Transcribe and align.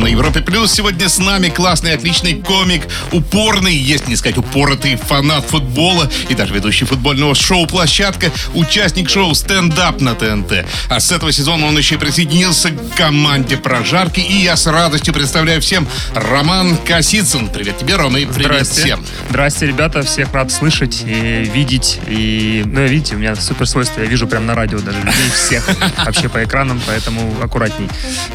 На 0.00 0.06
Европе 0.06 0.40
Плюс 0.40 0.72
сегодня 0.72 1.10
с 1.10 1.18
нами 1.18 1.50
классный, 1.50 1.92
отличный 1.92 2.34
комик, 2.34 2.84
упорный, 3.12 3.76
если 3.76 4.08
не 4.08 4.16
сказать 4.16 4.38
упоротый 4.38 4.96
фанат 4.96 5.44
футбола 5.44 6.10
и 6.30 6.34
даже 6.34 6.54
ведущий 6.54 6.86
футбольного 6.86 7.34
шоу 7.34 7.66
«Площадка», 7.66 8.32
участник 8.54 9.10
шоу 9.10 9.34
«Стендап» 9.34 10.00
на 10.00 10.14
ТНТ. 10.14 10.64
А 10.88 11.00
с 11.00 11.12
этого 11.12 11.32
сезона 11.32 11.66
он 11.66 11.76
еще 11.76 11.96
и 11.96 11.98
присоединился 11.98 12.70
к 12.70 12.94
команде 12.96 13.58
«Прожарки». 13.58 14.20
И 14.20 14.36
я 14.36 14.56
с 14.56 14.66
радостью 14.66 15.12
представляю 15.12 15.60
всем 15.60 15.86
Роман 16.14 16.78
Косицын. 16.78 17.48
Привет 17.48 17.76
тебе, 17.76 17.96
Рома, 17.96 18.20
и 18.20 18.24
привет 18.24 18.52
Здрасте. 18.52 18.80
всем. 18.80 19.04
Здрасте, 19.28 19.66
ребята. 19.66 20.00
Всех 20.02 20.32
рад 20.32 20.50
слышать 20.50 21.02
и 21.04 21.44
видеть. 21.54 22.00
И, 22.06 22.62
ну, 22.64 22.86
видите, 22.86 23.16
у 23.16 23.18
меня 23.18 23.36
супер 23.36 23.66
свойство. 23.66 24.00
Я 24.00 24.06
вижу 24.06 24.26
прям 24.26 24.46
на 24.46 24.54
радио 24.54 24.78
даже 24.78 24.98
людей 24.98 25.30
всех. 25.34 25.68
Вообще 26.06 26.30
по 26.30 26.42
экранам, 26.42 26.80
поэтому 26.86 27.34
аккуратней. 27.42 27.88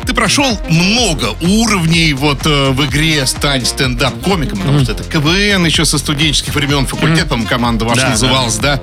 Ты 0.06 0.14
прошел 0.14 0.60
много 0.70 1.34
уровней 1.62 2.14
вот 2.14 2.46
э, 2.46 2.70
в 2.72 2.86
игре 2.86 3.26
«Стань 3.26 3.66
стендап-комиком», 3.66 4.60
потому 4.60 4.80
что 4.82 4.92
это 4.94 5.04
КВН 5.04 5.66
еще 5.66 5.86
со 5.86 5.98
студенческих 5.98 6.54
времен, 6.56 6.86
факультет, 6.86 7.28
по-моему, 7.30 7.48
команда 7.50 7.86
ваша 7.86 8.02
называлась, 8.12 8.58
да? 8.58 8.82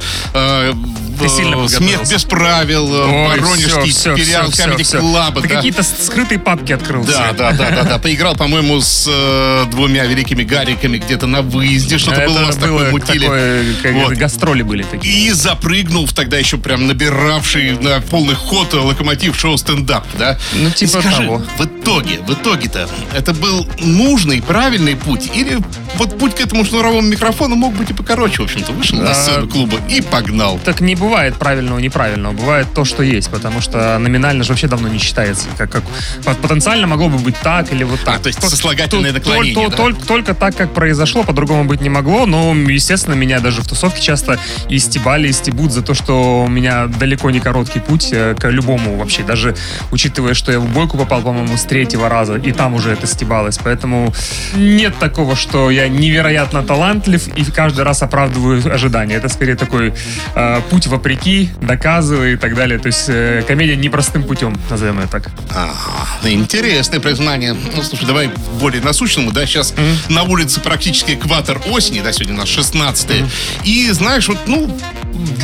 Ты 1.22 1.26
э, 1.26 1.36
сильно 1.36 1.68
«Смех 1.68 2.00
без 2.10 2.24
правил», 2.24 2.86
«Воронежский 2.86 3.92
сериал 3.92 4.48
Comedy. 4.48 4.82
Club», 4.82 5.42
Ты 5.42 5.48
какие-то 5.48 5.82
скрытые 5.82 6.38
папки 6.38 6.72
открыл. 6.72 7.04
Да, 7.04 7.32
да, 7.32 7.52
да, 7.52 7.70
да, 7.70 7.82
да. 7.84 7.98
Поиграл, 7.98 8.34
по-моему, 8.34 8.80
с 8.80 9.06
э, 9.08 9.64
двумя 9.70 10.04
великими 10.06 10.42
гариками 10.42 10.98
где-то 10.98 11.26
на 11.26 11.42
выезде. 11.42 11.98
Что-то 11.98 12.26
было 12.26 12.42
у 12.42 12.46
вас 12.46 12.56
такое 12.56 12.90
мутили. 12.90 14.16
гастроли 14.16 14.62
были 14.62 14.82
такие. 14.82 15.26
И 15.26 15.30
запрыгнул 15.32 16.06
в 16.06 16.12
тогда 16.12 16.38
еще 16.38 16.58
прям 16.58 16.86
набиравший 16.86 17.78
на 17.78 18.00
полный 18.00 18.34
ход 18.34 18.72
локомотив 18.74 19.38
шоу 19.38 19.56
стендап, 19.56 20.06
да? 20.18 20.38
Ну, 20.54 20.70
типа 20.70 21.02
того. 21.02 21.42
в 21.58 21.64
итоге, 21.64 22.20
в 22.20 22.32
итоге-то, 22.32 22.88
это 23.14 23.32
был 23.32 23.66
нужный, 23.78 24.42
правильный 24.42 24.96
путь? 24.96 25.30
Или 25.34 25.58
вот 25.96 26.18
путь 26.18 26.34
к 26.34 26.40
этому 26.40 26.64
шнуровому 26.64 27.02
микрофону 27.02 27.56
мог 27.56 27.74
быть 27.74 27.90
и 27.90 27.94
покороче, 27.94 28.42
в 28.42 28.44
общем-то, 28.44 28.72
вышел 28.72 28.98
на 28.98 29.10
А, 29.10 29.14
сцену 29.14 29.48
клуба 29.48 29.78
и 29.88 30.00
погнал. 30.00 30.58
Так 30.64 30.80
не 30.80 30.94
бывает 30.94 31.11
правильного 31.38 31.78
и 31.78 31.82
неправильного. 31.82 32.32
Бывает 32.32 32.66
то, 32.74 32.84
что 32.84 33.02
есть, 33.02 33.30
потому 33.30 33.60
что 33.60 33.98
номинально 33.98 34.44
же 34.44 34.50
вообще 34.52 34.66
давно 34.68 34.88
не 34.88 34.98
считается. 34.98 35.46
Как, 35.58 35.70
как 35.70 35.82
пот- 36.24 36.38
потенциально 36.38 36.86
могло 36.86 37.08
бы 37.08 37.18
быть 37.18 37.36
так 37.42 37.72
или 37.72 37.84
вот 37.84 38.00
так. 38.00 38.16
А, 38.16 38.18
то 38.18 38.28
есть 38.28 38.40
То- 38.40 38.48
сослагательное 38.48 39.10
то- 39.12 39.18
наклонение, 39.18 39.54
то- 39.66 39.70
да? 39.70 39.76
только, 39.76 40.06
только 40.06 40.34
так, 40.34 40.56
как 40.56 40.72
произошло, 40.72 41.22
по-другому 41.24 41.64
быть 41.64 41.80
не 41.80 41.88
могло. 41.88 42.26
Но, 42.26 42.54
естественно, 42.54 43.14
меня 43.14 43.40
даже 43.40 43.62
в 43.62 43.66
тусовке 43.68 44.00
часто 44.02 44.38
и 44.68 44.78
стебали, 44.78 45.28
и 45.28 45.32
стебут 45.32 45.72
за 45.72 45.82
то, 45.82 45.94
что 45.94 46.44
у 46.44 46.48
меня 46.48 46.86
далеко 46.86 47.30
не 47.30 47.40
короткий 47.40 47.80
путь 47.80 48.08
э, 48.12 48.34
к 48.38 48.48
любому 48.50 48.96
вообще. 48.96 49.22
Даже 49.22 49.54
учитывая, 49.90 50.34
что 50.34 50.52
я 50.52 50.60
в 50.60 50.68
бойку 50.68 50.96
попал, 50.98 51.22
по-моему, 51.22 51.56
с 51.56 51.64
третьего 51.64 52.08
раза, 52.08 52.36
и 52.36 52.52
там 52.52 52.74
уже 52.74 52.90
это 52.92 53.06
стебалось. 53.06 53.58
Поэтому 53.62 54.12
нет 54.54 54.98
такого, 54.98 55.36
что 55.36 55.70
я 55.70 55.88
невероятно 55.88 56.62
талантлив 56.62 57.28
и 57.36 57.44
каждый 57.44 57.84
раз 57.84 58.02
оправдываю 58.02 58.62
ожидания. 58.72 59.14
Это 59.16 59.28
скорее 59.28 59.56
такой 59.56 59.92
э, 60.34 60.60
путь 60.70 60.86
вопреки, 60.92 61.48
доказывай 61.60 62.34
и 62.34 62.36
так 62.36 62.54
далее. 62.54 62.78
То 62.78 62.86
есть 62.86 63.06
э, 63.08 63.42
комедия 63.48 63.76
непростым 63.76 64.24
путем, 64.24 64.54
назовем 64.70 65.00
ее 65.00 65.06
так. 65.06 65.30
Ага, 65.50 66.30
интересное 66.30 67.00
признание. 67.00 67.54
Ну, 67.54 67.82
слушай, 67.82 68.06
давай 68.06 68.30
более 68.60 68.82
насущному, 68.82 69.32
да, 69.32 69.46
сейчас 69.46 69.74
на 70.08 70.22
улице 70.22 70.60
практически 70.60 71.12
экватор 71.12 71.60
осени, 71.70 72.00
да, 72.00 72.12
сегодня 72.12 72.34
у 72.34 72.38
нас 72.38 72.48
16 72.48 73.24
И 73.64 73.90
знаешь, 73.90 74.28
вот, 74.28 74.38
ну, 74.46 74.78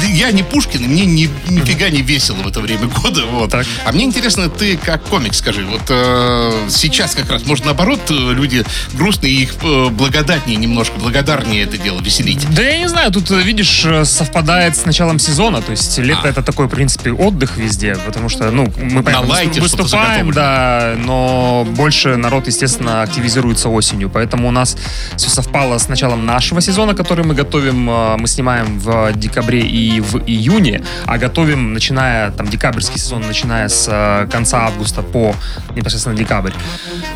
я 0.08 0.32
не 0.32 0.42
Пушкин, 0.42 0.84
и 0.84 0.88
мне 0.88 1.04
ни, 1.06 1.28
нифига 1.48 1.90
не 1.90 2.02
весело 2.02 2.36
в 2.36 2.48
это 2.48 2.60
время 2.60 2.86
года, 2.86 3.24
вот. 3.26 3.50
Так. 3.50 3.66
А 3.84 3.92
мне 3.92 4.04
интересно, 4.04 4.48
ты 4.48 4.76
как 4.76 5.02
комик, 5.04 5.34
скажи, 5.34 5.64
вот 5.64 5.82
э, 5.88 6.68
сейчас 6.70 7.14
как 7.14 7.30
раз, 7.30 7.44
может, 7.46 7.64
наоборот, 7.64 8.00
э, 8.10 8.32
люди 8.32 8.64
грустные, 8.94 9.32
их 9.32 9.54
э, 9.62 9.88
благодатнее 9.88 10.56
немножко, 10.56 10.98
благодарнее 10.98 11.64
это 11.64 11.78
дело 11.78 12.00
веселить. 12.00 12.46
Да 12.54 12.62
я 12.62 12.78
не 12.78 12.88
знаю, 12.88 13.12
тут, 13.12 13.30
э, 13.30 13.42
видишь, 13.42 13.84
э, 13.84 14.04
совпадает 14.04 14.76
с 14.76 14.84
началом 14.84 15.18
сезона. 15.18 15.62
То 15.62 15.72
есть 15.72 15.98
лето 15.98 16.22
А. 16.24 16.28
это 16.28 16.42
такой, 16.42 16.66
в 16.66 16.70
принципе, 16.70 17.12
отдых 17.12 17.56
везде, 17.56 17.96
потому 18.06 18.28
что, 18.28 18.50
ну, 18.50 18.72
мы 18.82 19.02
понятно, 19.02 19.28
лайте 19.28 19.60
выступаем, 19.60 20.32
да, 20.32 20.94
но 21.04 21.66
больше 21.70 22.16
народ, 22.16 22.46
естественно, 22.46 23.02
активизируется 23.02 23.68
осенью. 23.68 24.10
Поэтому 24.10 24.48
у 24.48 24.50
нас 24.50 24.76
все 25.16 25.28
совпало 25.28 25.78
с 25.78 25.88
началом 25.88 26.26
нашего 26.26 26.60
сезона, 26.60 26.94
который 26.94 27.24
мы 27.24 27.34
готовим. 27.34 27.78
Мы 28.18 28.26
снимаем 28.26 28.78
в 28.78 29.12
декабре 29.14 29.57
и 29.60 30.00
в 30.00 30.18
июне, 30.26 30.82
а 31.06 31.18
готовим, 31.18 31.72
начиная, 31.72 32.30
там, 32.30 32.48
декабрьский 32.48 32.98
сезон, 32.98 33.22
начиная 33.26 33.68
с 33.68 33.86
э, 33.90 34.28
конца 34.30 34.66
августа 34.66 35.02
по 35.02 35.34
непосредственно 35.74 36.16
декабрь. 36.16 36.52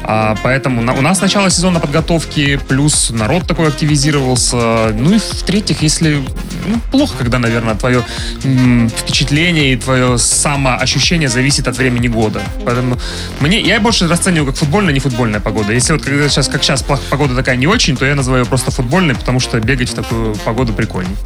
А, 0.05 0.37
поэтому 0.43 0.83
на- 0.83 0.95
у 0.95 1.01
нас 1.01 1.21
начало 1.21 1.51
сезона 1.51 1.81
подготовки, 1.81 2.59
плюс 2.69 3.11
народ 3.11 3.47
такой 3.47 3.69
активизировался. 3.69 4.93
Ну 4.99 5.15
и 5.15 5.19
в-третьих, 5.19 5.83
если 5.83 6.23
ну, 6.67 6.81
плохо, 6.91 7.15
когда, 7.19 7.39
наверное, 7.39 7.75
твое 7.75 8.03
м, 8.45 8.89
впечатление 8.89 9.73
и 9.73 9.77
твое 9.77 10.19
самоощущение 10.19 11.29
зависит 11.29 11.69
от 11.69 11.77
времени 11.77 12.09
года. 12.09 12.41
Поэтому 12.65 12.99
мне 13.41 13.61
я 13.61 13.81
больше 13.81 14.09
расцениваю 14.09 14.47
как 14.47 14.57
футбольная, 14.57 14.93
не 14.93 15.01
футбольная 15.01 15.41
погода. 15.41 15.73
Если 15.73 15.93
вот 15.93 16.03
когда 16.03 16.29
сейчас, 16.29 16.49
как 16.49 16.63
сейчас, 16.63 16.83
погода 16.83 17.35
такая 17.35 17.57
не 17.57 17.67
очень, 17.67 17.97
то 17.97 18.05
я 18.07 18.15
называю 18.15 18.43
ее 18.45 18.49
просто 18.49 18.71
футбольной, 18.71 19.15
потому 19.15 19.41
что 19.41 19.59
бегать 19.61 19.91
в 19.91 19.95
такую 19.95 20.35
погоду 20.37 20.73
прикольней. 20.73 21.17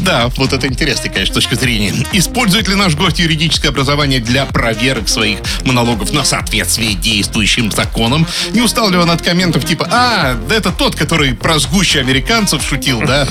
Да, 0.00 0.28
вот 0.36 0.51
это 0.52 0.66
интересная, 0.66 1.10
конечно, 1.10 1.34
точка 1.34 1.56
зрения. 1.56 1.94
Использует 2.12 2.68
ли 2.68 2.74
наш 2.74 2.94
гость 2.94 3.18
юридическое 3.18 3.70
образование 3.70 4.20
для 4.20 4.46
проверок 4.46 5.08
своих 5.08 5.38
монологов 5.64 6.12
на 6.12 6.24
соответствие 6.24 6.94
действующим 6.94 7.70
законам? 7.70 8.26
Не 8.52 8.60
устал 8.60 8.90
ли 8.90 8.96
он 8.96 9.10
от 9.10 9.22
комментов 9.22 9.64
типа 9.64 9.88
«А, 9.90 10.34
да 10.48 10.54
это 10.54 10.70
тот, 10.70 10.94
который 10.96 11.34
про 11.34 11.58
сгущи 11.58 11.98
американцев 11.98 12.62
шутил, 12.62 13.00
да?» 13.00 13.26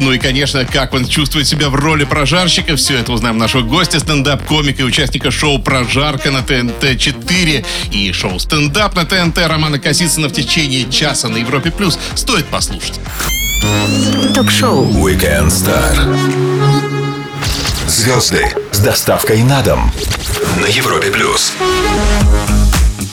Ну 0.00 0.12
и, 0.12 0.18
конечно, 0.18 0.64
как 0.64 0.94
он 0.94 1.06
чувствует 1.06 1.46
себя 1.46 1.68
в 1.68 1.74
роли 1.74 2.04
прожарщика, 2.04 2.76
все 2.76 2.98
это 2.98 3.12
узнаем 3.12 3.38
нашего 3.38 3.62
гостя, 3.62 4.00
стендап-комика 4.00 4.82
и 4.82 4.84
участника 4.84 5.30
шоу 5.30 5.58
«Прожарка» 5.58 6.30
на 6.30 6.38
ТНТ-4 6.38 7.64
и 7.92 8.12
шоу 8.12 8.38
«Стендап» 8.38 8.94
на 8.94 9.04
ТНТ 9.04 9.38
Романа 9.46 9.78
Косицына 9.78 10.28
в 10.28 10.32
течение 10.32 10.90
часа 10.90 11.28
на 11.28 11.38
Европе+. 11.38 11.70
плюс. 11.70 11.98
Стоит 12.14 12.46
послушать. 12.46 13.00
Ток-шоу 14.34 14.86
Weekend 14.86 15.48
Star. 15.48 15.94
Звезды 17.86 18.46
с 18.70 18.78
доставкой 18.78 19.42
на 19.42 19.62
дом 19.62 19.92
на 20.60 20.66
Европе 20.66 21.10
плюс. 21.10 21.52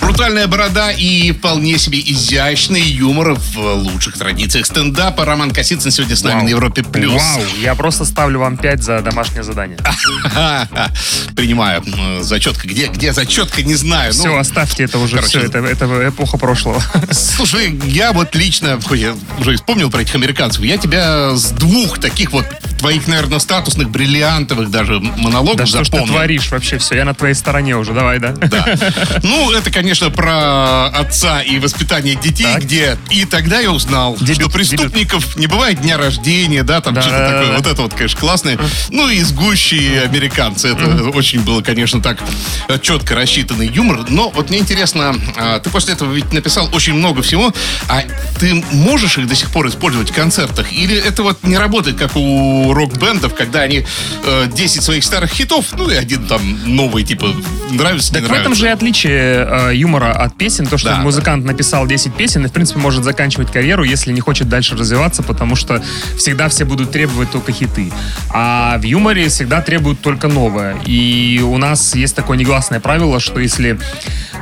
Брутальная 0.08 0.48
борода 0.48 0.90
и 0.94 1.34
вполне 1.34 1.78
себе 1.78 2.00
изящный 2.00 2.82
юмор 2.82 3.34
в 3.34 3.58
лучших 3.58 4.18
традициях 4.18 4.66
стендапа. 4.66 5.26
Роман 5.26 5.52
Косицын 5.52 5.92
сегодня 5.92 6.16
с 6.16 6.24
нами 6.24 6.36
Вау. 6.36 6.44
на 6.46 6.50
Европе+. 6.50 6.82
плюс. 6.82 7.22
Вау, 7.22 7.42
я 7.62 7.76
просто 7.76 8.06
ставлю 8.06 8.40
вам 8.40 8.56
5 8.56 8.84
за 8.84 9.02
домашнее 9.02 9.44
задание. 9.44 9.78
Принимаю. 11.36 11.84
Зачетка. 12.22 12.70
Где, 12.70 12.88
где 12.88 13.12
зачетка, 13.12 13.62
не 13.64 13.76
знаю. 13.76 14.14
Ну, 14.16 14.20
все, 14.20 14.38
оставьте 14.38 14.86
это 14.86 14.98
уже, 14.98 15.18
короче, 15.18 15.40
все, 15.40 15.48
это, 15.48 15.58
это 15.58 16.08
эпоха 16.08 16.38
прошлого. 16.38 16.82
Слушай, 17.12 17.78
я 17.84 18.14
вот 18.14 18.34
лично, 18.34 18.80
я 18.92 19.14
уже 19.40 19.58
вспомнил 19.58 19.92
про 19.92 20.04
этих 20.04 20.16
американцев, 20.16 20.64
я 20.64 20.78
тебя 20.78 21.36
с 21.36 21.52
двух 21.52 22.00
таких 22.00 22.32
вот 22.32 22.46
твоих, 22.78 23.08
наверное, 23.08 23.40
статусных, 23.40 23.90
бриллиантовых 23.90 24.70
даже 24.70 25.00
монологов 25.00 25.58
Да 25.58 25.66
что 25.66 25.84
ж 25.84 25.90
ты 25.90 25.96
запомнил. 25.96 26.14
творишь 26.14 26.50
вообще, 26.52 26.78
все, 26.78 26.96
я 26.96 27.06
на 27.06 27.14
твоей 27.14 27.34
стороне 27.34 27.76
уже, 27.76 27.94
давай, 27.94 28.20
да? 28.20 28.34
Ну, 29.24 29.52
это, 29.52 29.72
конечно, 29.72 29.97
про 30.10 30.88
отца 30.88 31.42
и 31.42 31.60
воспитание 31.60 32.16
детей, 32.16 32.44
Так. 32.44 32.64
где 32.64 32.98
и 33.10 33.26
тогда 33.26 33.60
я 33.60 33.72
узнал, 33.72 34.16
Дебют, 34.20 34.36
что 34.36 34.50
преступников 34.50 35.36
не 35.36 35.48
бывает 35.48 35.82
дня 35.82 35.98
рождения, 35.98 36.64
да, 36.64 36.82
там 36.82 36.94
Да, 36.94 37.02
что-то 37.02 37.18
такое. 37.32 37.58
Вот 37.58 37.68
это 37.68 37.82
вот, 37.82 37.94
конечно, 37.94 38.20
классное. 38.20 38.58
Ну 38.90 39.10
и 39.10 39.20
сгущие 39.22 40.02
американцы. 40.04 40.70
Это 40.70 41.10
очень 41.10 41.42
было, 41.42 41.62
конечно, 41.62 42.02
так 42.02 42.20
э, 42.68 42.78
четко 42.80 43.16
рассчитанный 43.16 43.68
юмор. 43.68 44.06
Но 44.10 44.30
вот 44.30 44.50
мне 44.50 44.60
интересно, 44.60 45.16
а, 45.36 45.60
ты 45.60 45.70
после 45.70 45.94
этого 45.94 46.14
ведь 46.14 46.32
написал 46.34 46.70
очень 46.74 46.94
много 46.94 47.22
всего, 47.22 47.54
а 47.90 48.04
ты 48.40 48.54
можешь 48.72 49.18
их 49.18 49.28
до 49.28 49.36
сих 49.36 49.52
пор 49.52 49.68
использовать 49.68 50.12
в 50.12 50.14
концертах? 50.14 50.72
Или 50.72 50.96
это 50.98 51.24
вот 51.24 51.44
не 51.44 51.58
работает, 51.58 51.98
как 51.98 52.16
у 52.16 52.74
рок-бендов, 52.74 53.34
когда 53.36 53.62
они 53.62 53.86
э, 54.26 54.48
10 54.54 54.84
своих 54.84 55.04
старых 55.04 55.32
хитов, 55.32 55.66
ну 55.78 55.90
и 55.90 55.96
один 55.96 56.26
там 56.28 56.42
новый, 56.76 57.04
типа, 57.04 57.34
нравится, 57.72 58.14
не 58.14 58.20
Так 58.20 58.28
в 58.28 58.32
нравится. 58.32 58.42
этом 58.52 58.56
же 58.56 58.70
отличие 58.70 59.48
э, 59.50 59.76
юмора 59.88 60.12
от 60.12 60.36
песен, 60.38 60.68
то, 60.68 60.78
что 60.78 60.90
Да, 60.90 60.98
музыкант 60.98 61.46
написал 61.46 61.88
10 61.88 62.14
песен 62.14 62.46
и, 62.46 62.50
в 62.50 62.52
принципе, 62.52 62.80
может 62.80 63.04
заканчивать 63.04 63.52
карьеру, 63.52 63.84
если 63.84 64.12
не 64.12 64.20
хочет 64.20 64.50
дальше 64.50 64.76
развиваться, 64.76 65.24
потому 65.24 65.56
что 65.56 65.82
всегда 66.18 66.50
все 66.50 66.66
будут 66.66 66.92
требовать 66.92 67.32
только 67.32 67.54
хиты. 67.54 67.92
А 68.30 68.78
в 68.78 68.84
юморе 68.84 69.30
всегда 69.30 69.62
требуют 69.62 70.02
только 70.02 70.28
новое. 70.28 70.76
И 70.86 71.42
у 71.42 71.58
нас 71.58 71.96
есть 71.96 72.16
такое 72.16 72.38
негласное 72.38 72.82
правило, 72.82 73.20
что 73.20 73.40
если 73.40 73.80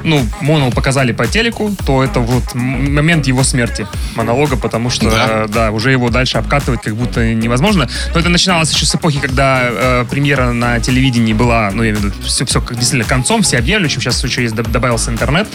ну, 0.05 0.25
Монол 0.41 0.71
показали 0.71 1.11
по 1.11 1.27
телеку, 1.27 1.75
то 1.85 2.03
это 2.03 2.19
вот 2.19 2.43
момент 2.53 3.27
его 3.27 3.43
смерти 3.43 3.87
монолога, 4.15 4.55
потому 4.55 4.89
что, 4.89 5.09
Да. 5.09 5.25
э, 5.29 5.47
да, 5.49 5.71
уже 5.71 5.91
его 5.91 6.09
дальше 6.09 6.37
обкатывать 6.37 6.81
как 6.81 6.95
будто 6.95 7.33
невозможно. 7.33 7.89
Но 8.13 8.19
это 8.19 8.29
начиналось 8.29 8.71
еще 8.71 8.85
с 8.85 8.95
эпохи, 8.95 9.19
когда 9.19 9.61
э, 9.63 10.05
премьера 10.09 10.51
на 10.51 10.79
телевидении 10.79 11.33
была, 11.33 11.71
ну, 11.73 11.83
я 11.83 11.89
имею 11.91 12.01
в 12.01 12.05
виду, 12.05 12.15
все, 12.25 12.45
все 12.45 12.61
как 12.61 12.77
действительно 12.77 13.07
концом, 13.07 13.41
всеобъемлющим. 13.41 13.99
Сейчас 14.01 14.23
еще 14.23 14.43
есть, 14.43 14.55
доб- 14.55 14.69
добавился 14.71 15.11
интернет, 15.11 15.47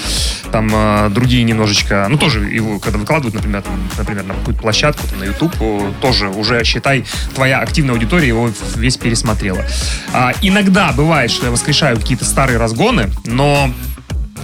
там 0.53 0.69
э, 0.73 1.09
другие 1.11 1.45
немножечко, 1.45 2.07
ну, 2.11 2.19
тоже 2.19 2.41
его, 2.41 2.79
когда 2.79 2.99
выкладывают, 2.99 3.35
например, 3.35 3.63
там, 3.63 3.81
например, 3.97 4.25
на 4.25 4.35
какую-то 4.35 4.61
площадку, 4.61 5.07
там, 5.07 5.21
на 5.21 5.25
YouTube, 5.25 5.55
тоже 6.01 6.29
уже, 6.29 6.65
считай, 6.65 7.05
твоя 7.35 7.61
активная 7.61 7.95
аудитория 7.95 8.29
его 8.29 8.51
весь 8.77 8.97
пересмотрела. 8.97 9.65
А, 10.13 10.33
иногда 10.43 10.93
бывает, 10.93 11.31
что 11.31 11.47
я 11.47 11.53
воскрешаю 11.53 11.97
какие-то 11.99 12.25
старые 12.25 12.59
разгоны, 12.59 13.11
но 13.25 13.71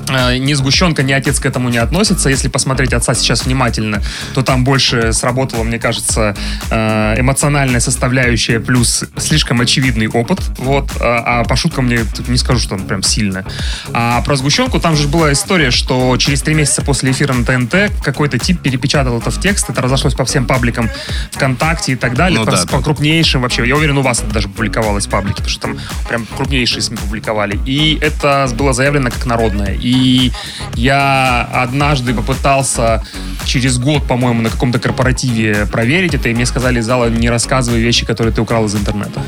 ни 0.09 0.55
сгущенка, 0.55 1.03
ни 1.03 1.13
отец 1.13 1.39
к 1.39 1.47
этому 1.47 1.69
не 1.69 1.79
относятся. 1.79 2.29
Если 2.29 2.49
посмотреть 2.49 2.93
отца 2.93 3.15
сейчас 3.15 3.45
внимательно, 3.45 4.03
то 4.35 4.43
там 4.43 4.65
больше 4.65 5.13
сработала, 5.13 5.63
мне 5.63 5.79
кажется, 5.79 6.37
э, 6.71 7.21
эмоциональная 7.21 7.81
составляющая 7.81 8.61
плюс 8.61 9.05
слишком 9.17 9.61
очевидный 9.61 10.09
опыт. 10.09 10.41
Вот. 10.59 10.91
А 11.01 11.27
а 11.27 11.45
по 11.45 11.57
шуткам 11.57 11.87
мне 11.87 12.01
не 12.29 12.39
скажу, 12.39 12.61
что 12.61 12.75
он 12.77 12.87
прям 12.87 13.03
сильно. 13.03 13.45
А 13.93 14.23
про 14.23 14.37
сгущенку 14.37 14.81
там 14.81 14.97
же 14.97 15.09
была 15.09 15.33
история, 15.33 15.71
что 15.71 16.17
через 16.17 16.41
три 16.41 16.55
месяца 16.55 16.83
после 16.83 17.11
эфира 17.11 17.35
на 17.35 17.45
ТНТ 17.45 17.93
какой-то 18.03 18.39
тип 18.39 18.61
перепечатал 18.61 19.19
это 19.19 19.31
в 19.31 19.41
текст, 19.41 19.69
это 19.69 19.83
разошлось 19.83 20.15
по 20.15 20.25
всем 20.25 20.47
пабликам 20.47 20.89
ВКонтакте 21.33 21.93
и 21.93 21.97
так 21.97 22.15
далее, 22.15 22.39
Ну 22.39 22.47
по, 22.47 22.53
да, 22.53 22.63
по 22.67 22.79
да. 22.79 22.83
крупнейшим 22.83 23.43
вообще. 23.43 23.67
Я 23.67 23.77
уверен, 23.77 23.99
у 23.99 24.03
вас 24.03 24.21
это 24.21 24.33
даже 24.33 24.49
публиковалось 24.49 25.07
в 25.07 25.11
паблике, 25.11 25.37
потому 25.37 25.51
что 25.51 25.61
там 25.63 25.79
прям 26.09 26.27
крупнейшие 26.37 26.81
СМИ 26.81 26.97
публиковали. 26.97 27.59
И 27.67 27.99
это 28.01 28.49
было 28.55 28.73
заявлено 28.73 29.11
как 29.11 29.27
народное. 29.27 29.75
И 29.87 30.33
я 30.75 31.49
однажды 31.53 32.13
попытался 32.13 33.05
через 33.45 33.79
год, 33.79 34.05
по-моему, 34.09 34.43
на 34.43 34.51
каком-то 34.51 34.81
корпоративе 34.81 35.67
проверить 35.67 36.15
это, 36.15 36.29
и 36.29 36.35
мне 36.35 36.45
сказали 36.45 36.81
из 36.81 36.87
зала, 36.87 37.09
не 37.09 37.31
рассказывай 37.31 37.79
вещи, 37.81 38.05
которые 38.05 38.35
ты 38.35 38.41
украл 38.41 38.65
из 38.65 38.75
интернета. 38.75 39.23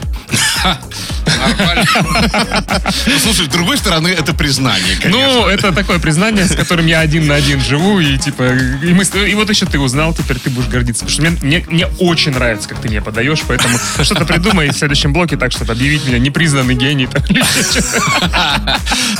Нормально. 1.57 1.87
Ну, 3.07 3.19
Слушай, 3.19 3.47
с 3.47 3.49
другой 3.49 3.79
стороны, 3.79 4.09
это 4.09 4.35
признание, 4.35 4.97
конечно. 4.97 5.11
Ну, 5.11 5.47
это 5.47 5.73
такое 5.73 5.99
признание, 5.99 6.47
с 6.47 6.55
которым 6.55 6.87
я 6.87 7.01
один 7.01 7.27
на 7.27 7.35
один 7.35 7.61
живу, 7.61 8.01
и 8.01 8.19
типа, 8.19 8.43
и, 8.83 8.93
мы, 8.93 9.05
и 9.05 9.35
вот 9.35 9.49
еще 9.51 9.67
ты 9.67 9.79
узнал, 9.79 10.15
теперь 10.15 10.39
ты 10.39 10.51
будешь 10.51 10.69
гордиться. 10.69 11.05
Потому 11.05 11.13
что 11.13 11.23
мне, 11.23 11.39
мне, 11.43 11.65
мне 11.69 11.87
очень 11.99 12.33
нравится, 12.33 12.69
как 12.69 12.81
ты 12.81 12.89
меня 12.89 13.03
подаешь, 13.03 13.41
поэтому 13.47 13.79
что-то 14.03 14.25
придумай 14.25 14.69
в 14.69 14.77
следующем 14.77 15.13
блоке 15.13 15.37
так, 15.37 15.53
чтобы 15.53 15.73
объявить 15.73 16.07
меня 16.07 16.19
непризнанный 16.19 16.75
гений. 16.75 17.09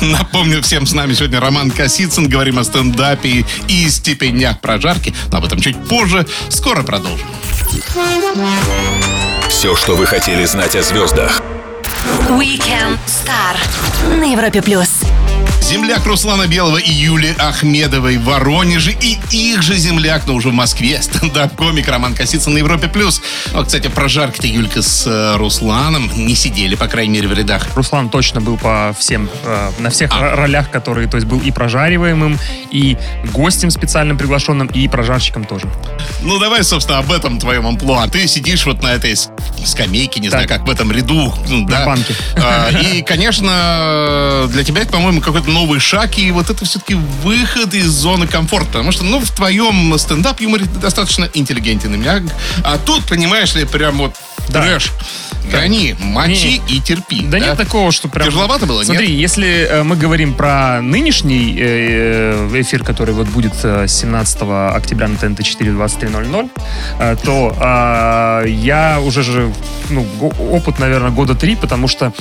Напомню 0.01 0.63
всем, 0.63 0.87
с 0.87 0.93
нами 0.93 1.15
сегодня 1.15 1.41
Роман 1.41 1.71
Косицын. 1.71 2.29
Говорим 2.29 2.59
о 2.59 2.65
стендапе 2.65 3.45
и 3.69 3.89
степенях 3.91 4.61
прожарки. 4.61 5.15
Но 5.33 5.39
об 5.39 5.45
этом 5.45 5.61
чуть 5.61 5.77
позже. 5.89 6.27
Скоро 6.49 6.83
продолжим. 6.83 7.27
Все, 9.49 9.75
что 9.77 9.97
вы 9.97 10.07
хотели 10.07 10.45
знать 10.45 10.77
о 10.77 10.83
звездах. 10.83 11.43
Weekend 12.31 12.99
Star 13.07 13.57
на 14.17 14.25
Европе 14.33 14.63
плюс. 14.63 15.08
Земляк 15.69 16.07
Руслана 16.07 16.47
Белого 16.47 16.79
и 16.79 16.91
Юли 16.91 17.35
Ахмедовой 17.39 18.17
в 18.17 18.25
Воронеже 18.25 18.93
и 18.93 19.19
их 19.33 19.63
же 19.63 19.77
земляк, 19.77 20.27
но 20.27 20.35
уже 20.35 20.49
в 20.49 20.55
Москве, 20.55 20.99
стендап-комик 21.03 21.87
Роман 21.89 22.15
Косицын 22.15 22.55
на 22.55 22.59
Европе+. 22.59 22.89
плюс. 22.89 23.21
Вот, 23.53 23.67
кстати, 23.67 23.89
прожарки-то 23.89 24.47
Юлька 24.47 24.81
с 24.81 25.07
э, 25.07 25.37
Русланом 25.37 26.11
не 26.17 26.35
сидели, 26.35 26.75
по 26.75 26.87
крайней 26.89 27.13
мере, 27.15 27.29
в 27.29 27.35
рядах. 27.35 27.67
Руслан 27.75 28.09
точно 28.09 28.41
был 28.41 28.57
по 28.57 28.95
всем, 28.99 29.29
э, 29.45 29.71
на 29.79 29.91
всех 29.91 30.11
А. 30.15 30.21
ро- 30.23 30.35
ролях, 30.37 30.71
которые, 30.71 31.07
то 31.07 31.19
есть 31.19 31.27
был 31.27 31.39
и 31.41 31.51
прожариваемым, 31.51 32.39
и 32.71 32.97
гостем 33.33 33.71
специальным 33.71 34.17
приглашенным, 34.17 34.69
и 34.69 34.89
прожарщиком 34.89 35.45
тоже. 35.45 35.67
Ну, 36.23 36.39
давай, 36.39 36.65
собственно, 36.65 36.99
об 36.99 37.13
этом 37.13 37.39
твоем 37.39 37.67
амплуа. 37.67 38.07
Ты 38.09 38.27
сидишь 38.27 38.65
вот 38.65 38.83
на 38.83 38.95
этой 38.95 39.15
скамейке, 39.67 40.21
не 40.21 40.31
знаю, 40.31 40.49
Так. 40.49 40.59
как 40.61 40.67
в 40.67 40.71
этом 40.71 40.91
ряду. 40.93 41.35
ну, 41.47 41.67
да. 41.67 41.85
банке. 41.85 42.15
А, 42.37 42.71
И, 42.71 43.03
конечно, 43.03 44.47
для 44.51 44.65
тебя 44.65 44.81
это, 44.83 44.93
по-моему, 44.93 45.21
какой-то 45.21 45.51
новый 45.59 45.81
шаг, 45.81 46.19
и 46.19 46.31
вот 46.31 46.51
это 46.51 46.65
все-таки 46.65 46.95
выход 46.95 47.75
из 47.75 47.89
зоны 47.89 48.29
комфорта. 48.29 48.67
Потому 48.67 48.93
что, 48.93 49.03
ну, 49.03 49.19
в 49.19 49.29
твоем 49.33 49.99
стендап-юморе 49.99 50.67
ты 50.67 50.79
достаточно 50.79 51.29
интеллигентен. 51.35 51.89
А 52.63 52.79
тут, 52.79 53.05
понимаешь 53.07 53.57
ли, 53.57 53.65
прям 53.65 53.99
вот 53.99 54.15
Да. 54.49 54.63
трэш. 54.63 54.93
Гони, 55.51 55.97
мочи 55.99 56.61
и 56.69 56.81
терпи. 56.81 57.23
Да, 57.27 57.39
нет 57.39 57.57
такого, 57.57 57.91
что 57.91 58.09
прям... 58.09 58.27
Тяжеловато 58.27 58.67
было, 58.67 58.83
Смотри, 58.83 59.09
нет? 59.09 59.17
если 59.17 59.67
э, 59.69 59.83
мы 59.83 59.97
говорим 59.97 60.35
про 60.35 60.81
нынешний 60.83 61.57
э, 61.59 62.49
э, 62.53 62.61
эфир, 62.61 62.85
который 62.85 63.15
вот 63.15 63.29
будет 63.29 63.55
э, 63.63 63.87
17 63.89 64.39
октября 64.75 65.09
на 65.09 65.17
ТНТ 65.17 65.43
4 65.43 65.71
23.00, 65.73 66.51
э, 66.99 67.17
то 67.25 67.57
э, 68.45 68.49
я 68.49 69.01
уже 69.01 69.23
же, 69.23 69.51
ну, 69.89 70.07
опыт, 70.21 70.79
наверное, 70.79 71.11
года 71.11 71.35
три, 71.35 71.57
потому 71.57 71.89
что 71.89 72.13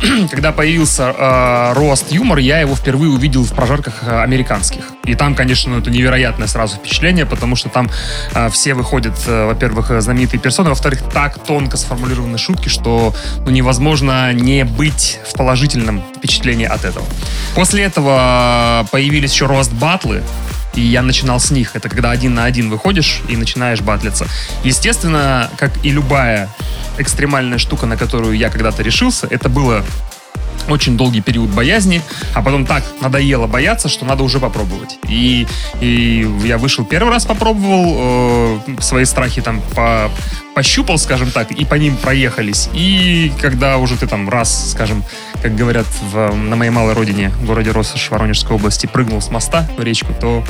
когда 0.30 0.52
появился 0.52 1.14
э, 1.16 1.72
рост 1.74 2.10
юмор, 2.10 2.38
я 2.38 2.58
его 2.60 2.74
впервые 2.74 3.12
увидел 3.12 3.44
в 3.44 3.52
прожарках 3.52 4.02
американских. 4.04 4.84
И 5.04 5.14
там, 5.14 5.34
конечно, 5.34 5.72
ну, 5.72 5.80
это 5.80 5.90
невероятное 5.90 6.46
сразу 6.46 6.76
впечатление, 6.76 7.26
потому 7.26 7.56
что 7.56 7.68
там 7.68 7.90
э, 8.34 8.48
все 8.50 8.72
выходят, 8.74 9.14
э, 9.26 9.46
во-первых, 9.46 10.00
знаменитые 10.00 10.40
персоны, 10.40 10.70
во-вторых, 10.70 11.02
так 11.12 11.38
тонко 11.44 11.61
сформулированы 11.70 12.38
шутки, 12.38 12.68
что 12.68 13.14
ну, 13.44 13.50
невозможно 13.50 14.32
не 14.32 14.64
быть 14.64 15.18
в 15.28 15.34
положительном 15.34 16.02
впечатлении 16.16 16.66
от 16.66 16.84
этого. 16.84 17.04
После 17.54 17.84
этого 17.84 18.86
появились 18.90 19.32
еще 19.32 19.46
рост 19.46 19.72
батлы, 19.72 20.22
и 20.74 20.80
я 20.80 21.02
начинал 21.02 21.40
с 21.40 21.50
них. 21.50 21.76
Это 21.76 21.88
когда 21.88 22.10
один 22.10 22.34
на 22.34 22.44
один 22.44 22.70
выходишь 22.70 23.20
и 23.28 23.36
начинаешь 23.36 23.80
батлиться. 23.80 24.26
Естественно, 24.64 25.50
как 25.56 25.72
и 25.84 25.90
любая 25.90 26.48
экстремальная 26.98 27.58
штука, 27.58 27.86
на 27.86 27.96
которую 27.96 28.36
я 28.36 28.50
когда-то 28.50 28.82
решился, 28.82 29.26
это 29.30 29.48
было 29.48 29.84
очень 30.68 30.96
долгий 30.96 31.20
период 31.20 31.50
боязни, 31.50 32.02
а 32.34 32.42
потом 32.42 32.66
так 32.66 32.84
надоело 33.00 33.46
бояться, 33.46 33.88
что 33.88 34.04
надо 34.04 34.22
уже 34.22 34.38
попробовать. 34.38 34.98
И, 35.08 35.46
и 35.80 36.28
я 36.44 36.58
вышел 36.58 36.84
первый 36.84 37.10
раз, 37.10 37.24
попробовал, 37.24 38.60
э, 38.68 38.80
свои 38.80 39.04
страхи 39.04 39.40
там 39.40 39.60
по, 39.74 40.10
пощупал, 40.54 40.98
скажем 40.98 41.30
так, 41.30 41.50
и 41.50 41.64
по 41.64 41.74
ним 41.74 41.96
проехались. 41.96 42.68
И 42.72 43.32
когда 43.40 43.78
уже 43.78 43.96
ты 43.96 44.06
там 44.06 44.28
раз, 44.28 44.70
скажем, 44.72 45.04
как 45.42 45.56
говорят 45.56 45.86
в- 46.12 46.34
на 46.34 46.56
моей 46.56 46.70
малой 46.70 46.94
родине, 46.94 47.30
в 47.30 47.46
городе 47.46 47.70
Россошь 47.70 48.10
Воронежской 48.10 48.56
области, 48.56 48.86
прыгнул 48.86 49.20
с 49.20 49.30
моста 49.30 49.68
в 49.76 49.82
речку, 49.82 50.14
то 50.20 50.44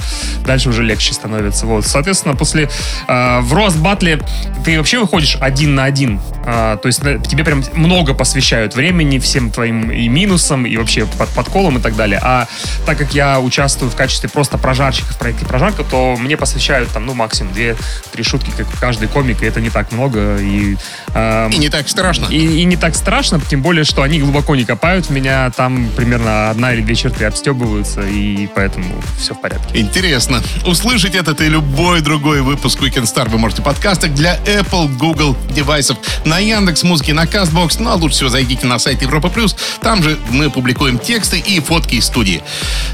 дальше 0.44 0.68
уже 0.68 0.82
легче 0.82 1.12
становится. 1.12 1.66
Вот. 1.66 1.86
Соответственно, 1.86 2.34
после 2.34 2.68
э, 3.08 3.40
в 3.40 3.52
рост 3.52 3.76
батле 3.78 4.20
ты 4.64 4.78
вообще 4.78 4.98
выходишь 4.98 5.36
один 5.40 5.74
на 5.74 5.84
один. 5.84 6.20
А, 6.44 6.76
то 6.76 6.88
есть 6.88 7.00
тебе 7.00 7.44
прям 7.44 7.62
много 7.74 8.14
посвящают 8.14 8.74
времени 8.74 9.18
всем 9.18 9.50
твоим 9.50 9.90
и 9.90 10.08
минусам, 10.08 10.66
и 10.66 10.76
вообще 10.76 11.06
под, 11.06 11.28
подколам 11.30 11.78
и 11.78 11.80
так 11.80 11.94
далее. 11.94 12.18
А 12.22 12.48
так 12.84 12.98
как 12.98 13.14
я 13.14 13.38
участвую 13.40 13.90
в 13.90 13.94
качестве 13.96 14.28
просто 14.28 14.58
прожарщика 14.58 15.12
в 15.12 15.18
проекте 15.18 15.46
«Прожарка», 15.46 15.84
то 15.84 16.16
мне 16.18 16.36
посвящают 16.36 16.90
там, 16.90 17.06
ну, 17.06 17.14
максимум 17.14 17.52
две-три 17.52 18.24
шутки, 18.24 18.50
как 18.56 18.66
каждый 18.80 19.08
комик, 19.08 19.42
и 19.42 19.46
это 19.46 19.60
не 19.60 19.70
так 19.70 19.91
много. 19.92 20.38
И, 20.38 20.76
а, 21.14 21.48
И 21.50 21.58
не 21.58 21.68
так 21.68 21.88
страшно. 21.88 22.26
и, 22.26 22.60
и 22.60 22.64
не 22.64 22.76
так 22.76 22.96
страшно, 22.96 23.40
тем 23.40 23.62
более, 23.62 23.84
что 23.84 24.02
они 24.02 24.18
глубоко 24.20 24.56
не 24.56 24.64
копают 24.64 25.06
в 25.06 25.10
меня, 25.10 25.50
там 25.50 25.88
примерно 25.96 26.50
одна 26.50 26.72
или 26.72 26.82
две 26.82 26.94
черты 26.94 27.24
обстебываются, 27.26 28.02
и 28.02 28.46
поэтому 28.54 28.86
все 29.18 29.34
в 29.34 29.40
порядке. 29.40 29.78
Интересно. 29.78 30.42
Услышать 30.66 31.14
этот 31.14 31.40
и 31.40 31.48
любой 31.48 32.00
другой 32.00 32.42
выпуск 32.42 32.80
Weekend 32.80 33.04
Star 33.04 33.28
вы 33.28 33.38
можете 33.38 33.62
в 33.62 33.64
подкастах 33.64 34.12
для 34.14 34.36
Apple, 34.46 34.88
Google 34.96 35.36
девайсов, 35.50 35.98
на 36.24 36.38
Яндекс 36.38 36.82
Музыке, 36.82 37.14
на 37.14 37.24
Castbox. 37.24 37.76
Ну, 37.78 37.90
а 37.90 37.94
лучше 37.94 38.16
всего 38.16 38.28
зайдите 38.30 38.66
на 38.66 38.78
сайт 38.78 39.02
Европа 39.02 39.28
Плюс. 39.28 39.56
Там 39.80 40.02
же 40.02 40.18
мы 40.30 40.50
публикуем 40.50 40.98
тексты 40.98 41.38
и 41.38 41.60
фотки 41.60 41.96
из 41.96 42.06
студии. 42.06 42.42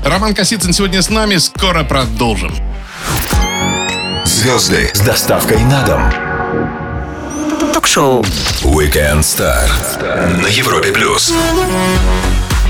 Роман 0.04 0.34
Косицын 0.34 0.72
сегодня 0.72 1.02
с 1.02 1.10
нами. 1.10 1.36
Скоро 1.36 1.84
продолжим. 1.84 2.52
Звезды 4.24 4.90
с 4.92 5.00
доставкой 5.00 5.62
на 5.64 5.82
дом. 5.84 6.77
Ток-шоу. 7.88 8.22
Weekend 8.64 9.20
Star 9.20 9.66
на 10.42 10.46
Европе 10.48 10.92
плюс. 10.92 11.32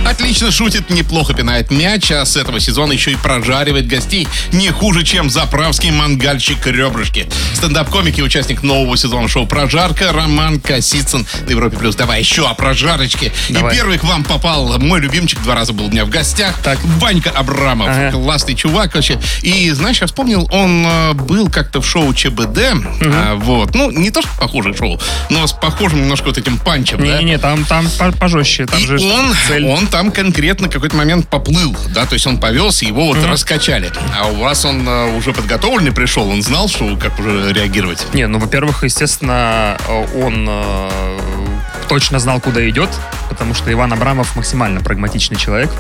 Отлично 0.09 0.51
шутит, 0.51 0.89
неплохо 0.91 1.35
пинает 1.35 1.71
мяч, 1.71 2.11
а 2.11 2.25
с 2.25 2.37
этого 2.37 2.61
сезона 2.61 2.93
еще 2.93 3.13
и 3.13 3.17
прожаривает 3.17 3.87
гостей 3.87 4.27
не 4.53 4.71
хуже, 4.71 5.05
чем 5.05 5.29
заправский 5.29 5.91
мангальщик 5.91 6.67
ребрышки. 6.67 7.29
Стендап-комик 7.55 8.19
и 8.19 8.23
участник 8.23 8.63
нового 8.63 8.97
сезона 8.97 9.29
шоу 9.29 9.47
«Прожарка» 9.47 10.13
Роман 10.13 10.61
Косицын 10.61 11.27
на 11.47 11.51
Европе+. 11.51 11.77
плюс. 11.77 11.95
Давай 11.95 12.21
еще 12.21 12.49
о 12.49 12.55
прожарочке. 12.55 13.33
Давай. 13.51 13.73
И 13.73 13.77
первый 13.77 13.99
к 13.99 14.05
вам 14.05 14.25
попал 14.25 14.79
мой 14.79 14.99
любимчик, 15.01 15.43
два 15.43 15.55
раза 15.55 15.73
был 15.75 15.87
у 15.87 15.91
меня 15.91 16.05
в 16.07 16.09
гостях. 16.09 16.59
Так. 16.65 16.79
Ванька 16.99 17.31
Абрамов. 17.31 17.89
Ага. 17.91 18.13
Классный 18.13 18.55
чувак 18.55 18.95
вообще. 18.95 19.21
И, 19.43 19.71
знаешь, 19.73 20.01
я 20.01 20.07
вспомнил, 20.07 20.49
он 20.51 20.87
э, 20.87 21.13
был 21.13 21.51
как-то 21.51 21.81
в 21.83 21.87
шоу 21.87 22.15
ЧБД. 22.15 22.59
а, 23.05 23.35
вот. 23.37 23.75
Ну, 23.75 23.91
не 23.91 24.11
то, 24.11 24.23
что 24.23 24.31
похожее 24.41 24.75
шоу, 24.75 24.99
но 25.29 25.47
с 25.47 25.53
похожим 25.53 26.01
немножко 26.01 26.27
вот 26.27 26.39
этим 26.39 26.57
панчем, 26.59 26.99
да? 26.99 27.05
Не-не-не, 27.05 27.39
там, 27.39 27.65
там 27.67 27.87
по- 27.99 28.13
пожестче, 28.13 28.65
там 28.67 28.81
И 28.81 28.87
же 28.87 28.99
он, 29.01 29.35
цель. 29.47 29.65
он 29.67 29.87
там 29.87 29.98
конкретно 30.11 30.69
какой-то 30.69 30.97
момент 30.97 31.29
поплыл, 31.29 31.77
да, 31.95 32.07
то 32.07 32.15
есть 32.15 32.27
он 32.27 32.39
повелся, 32.39 32.85
его 32.85 33.07
вот 33.07 33.19
раскачали. 33.25 33.91
А 34.19 34.29
у 34.29 34.37
вас 34.37 34.65
он 34.65 34.87
э, 34.89 35.17
уже 35.17 35.33
подготовленный 35.33 35.93
пришел, 35.93 36.29
он 36.29 36.43
знал, 36.43 36.69
что 36.69 36.97
как 36.97 37.19
уже 37.19 37.53
реагировать? 37.53 38.07
Не, 38.15 38.27
ну, 38.27 38.39
во-первых, 38.39 38.85
естественно, 38.85 39.77
э, 39.89 40.23
он 40.25 40.47
э, 40.49 41.19
точно 41.89 42.19
знал, 42.19 42.41
куда 42.41 42.69
идет, 42.69 42.91
потому 43.29 43.55
что 43.55 43.73
Иван 43.73 43.93
Абрамов 43.93 44.37
максимально 44.37 44.81
прагматичный 44.81 45.37
человек. 45.37 45.71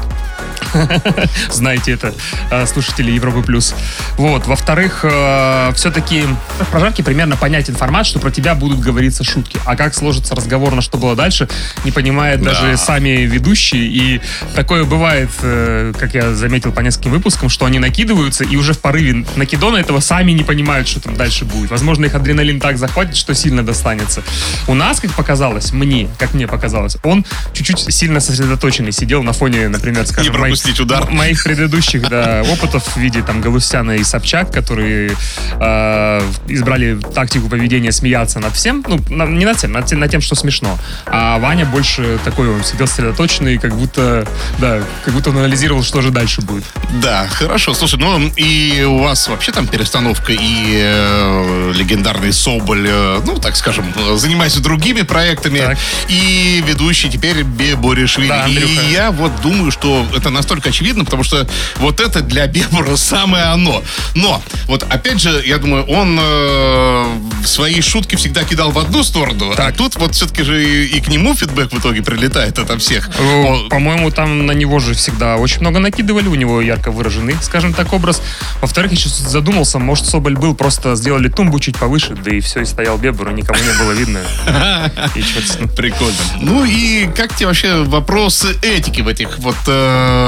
Знаете 1.50 1.92
это, 1.92 2.14
э, 2.50 2.66
слушатели 2.66 3.10
Европы 3.10 3.42
Плюс. 3.42 3.74
Вот. 4.16 4.46
Во-вторых, 4.46 5.00
э, 5.02 5.72
все-таки 5.74 6.24
в 6.60 6.66
прожарке 6.66 7.02
примерно 7.02 7.36
понятен 7.36 7.74
формат, 7.74 8.06
что 8.06 8.18
про 8.18 8.30
тебя 8.30 8.54
будут 8.54 8.80
говориться 8.80 9.24
шутки. 9.24 9.58
А 9.64 9.76
как 9.76 9.94
сложится 9.94 10.34
разговор, 10.34 10.74
на 10.74 10.82
что 10.82 10.98
было 10.98 11.14
дальше, 11.16 11.48
не 11.84 11.90
понимают 11.90 12.42
Да. 12.42 12.50
даже 12.50 12.76
сами 12.76 13.08
ведущие. 13.26 13.82
И 13.86 14.20
такое 14.54 14.84
бывает, 14.84 15.30
э, 15.42 15.92
как 15.98 16.14
я 16.14 16.34
заметил 16.34 16.72
по 16.72 16.80
нескольким 16.80 17.12
выпускам, 17.12 17.48
что 17.48 17.64
они 17.66 17.78
накидываются 17.78 18.44
и 18.44 18.56
уже 18.56 18.72
в 18.72 18.78
порыве 18.80 19.24
накидона 19.36 19.76
этого 19.78 20.00
сами 20.00 20.32
не 20.32 20.42
понимают, 20.44 20.88
что 20.88 21.00
там 21.00 21.16
дальше 21.16 21.44
будет. 21.44 21.70
Возможно, 21.70 22.04
их 22.06 22.14
адреналин 22.14 22.60
так 22.60 22.78
захватит, 22.78 23.16
что 23.16 23.34
сильно 23.34 23.64
достанется. 23.64 24.22
У 24.66 24.74
нас, 24.74 25.00
как 25.00 25.12
показалось, 25.12 25.72
мне, 25.72 26.08
как 26.18 26.34
мне 26.34 26.46
показалось, 26.46 26.96
он 27.02 27.24
чуть-чуть 27.52 27.92
сильно 27.94 28.20
сосредоточенный 28.20 28.92
сидел 28.92 29.22
на 29.22 29.32
фоне, 29.32 29.68
например, 29.68 30.06
скажем, 30.06 30.32
пропустить 30.48 30.80
удар. 30.80 31.04
мо- 31.06 31.10
моих 31.18 31.42
предыдущих 31.44 32.08
да, 32.08 32.42
опытов 32.52 32.84
в 32.84 32.96
виде 32.96 33.22
там 33.22 33.40
Галустяна 33.40 33.92
и 33.92 34.04
Собчак, 34.04 34.52
которые 34.52 35.12
э, 35.60 36.20
избрали 36.48 36.98
тактику 37.14 37.48
поведения 37.48 37.92
смеяться 37.92 38.40
над 38.40 38.54
всем, 38.54 38.84
ну, 38.86 38.98
на- 39.08 39.26
не 39.26 39.44
над 39.44 39.56
всем, 39.58 39.72
над, 39.72 39.86
тем- 39.86 40.00
над 40.00 40.10
тем, 40.10 40.20
что 40.20 40.34
смешно. 40.34 40.78
А 41.06 41.38
Ваня 41.38 41.64
больше 41.66 42.18
такой, 42.24 42.48
он 42.48 42.64
сидел 42.64 42.86
сосредоточенный, 42.86 43.58
как 43.58 43.74
будто, 43.76 44.26
да, 44.58 44.80
как 45.04 45.14
будто 45.14 45.30
он 45.30 45.38
анализировал, 45.38 45.82
что 45.82 46.00
же 46.00 46.10
дальше 46.10 46.40
будет. 46.42 46.64
Да, 47.02 47.26
хорошо. 47.28 47.74
Слушай, 47.74 47.98
ну 47.98 48.30
и 48.36 48.84
у 48.86 48.98
вас 48.98 49.28
вообще 49.28 49.52
там 49.52 49.66
перестановка 49.66 50.32
и 50.32 50.38
э, 50.82 51.72
легендарный 51.74 52.32
Соболь, 52.32 52.86
э, 52.88 53.20
ну, 53.24 53.38
так 53.38 53.56
скажем, 53.56 53.86
занимается 54.16 54.60
другими 54.60 55.02
проектами. 55.02 55.58
Так. 55.58 55.78
И 56.08 56.62
ведущий 56.66 57.10
теперь 57.10 57.42
Беборишвили. 57.42 58.28
Да, 58.28 58.46
и 58.46 58.56
Андрюха. 58.56 58.86
я 58.90 59.10
вот 59.10 59.32
думаю, 59.42 59.70
что 59.70 60.06
это 60.16 60.30
настолько 60.38 60.70
очевидно, 60.70 61.04
потому 61.04 61.22
что 61.22 61.46
вот 61.76 62.00
это 62.00 62.20
для 62.20 62.46
Бебора 62.46 62.96
самое 62.96 63.44
оно. 63.44 63.82
Но, 64.14 64.42
вот 64.66 64.84
опять 64.88 65.20
же, 65.20 65.42
я 65.44 65.58
думаю, 65.58 65.84
он 65.84 66.18
э, 66.20 67.06
свои 67.44 67.80
шутки 67.80 68.16
всегда 68.16 68.44
кидал 68.44 68.70
в 68.70 68.78
одну 68.78 69.02
сторону, 69.02 69.50
а 69.52 69.56
Так. 69.56 69.76
тут 69.76 69.96
вот 69.96 70.14
все-таки 70.14 70.42
же 70.42 70.64
и, 70.64 70.86
и 70.96 71.00
к 71.00 71.08
нему 71.08 71.34
фидбэк 71.34 71.72
в 71.72 71.78
итоге 71.78 72.02
прилетает 72.02 72.58
ото 72.58 72.78
всех. 72.78 73.10
Э, 73.18 73.68
По-моему, 73.68 74.10
там 74.10 74.46
на 74.46 74.52
него 74.52 74.78
же 74.78 74.94
всегда 74.94 75.36
очень 75.36 75.60
много 75.60 75.78
накидывали, 75.78 76.28
у 76.28 76.34
него 76.34 76.60
ярко 76.62 76.90
выраженный, 76.90 77.36
скажем 77.42 77.74
так, 77.74 77.92
образ. 77.92 78.22
Во-вторых, 78.60 78.92
я 78.92 78.96
сейчас 78.98 79.18
задумался, 79.18 79.78
может, 79.78 80.06
Соболь 80.06 80.36
был, 80.36 80.54
просто 80.54 80.94
сделали 80.96 81.28
тумбу 81.28 81.58
чуть 81.60 81.76
повыше, 81.76 82.14
да 82.14 82.34
и 82.34 82.40
все, 82.40 82.60
и 82.62 82.64
стоял 82.64 82.96
Бебер, 82.98 83.28
и 83.30 83.34
никому 83.34 83.58
не 83.60 83.78
было 83.78 83.92
видно. 83.92 84.20
Прикольно. 85.76 86.14
Ну 86.40 86.64
и 86.64 87.06
как 87.14 87.34
тебе 87.34 87.46
вообще 87.46 87.82
вопросы 87.82 88.56
этики 88.62 89.00
в 89.00 89.08
этих 89.08 89.38
вот 89.38 89.56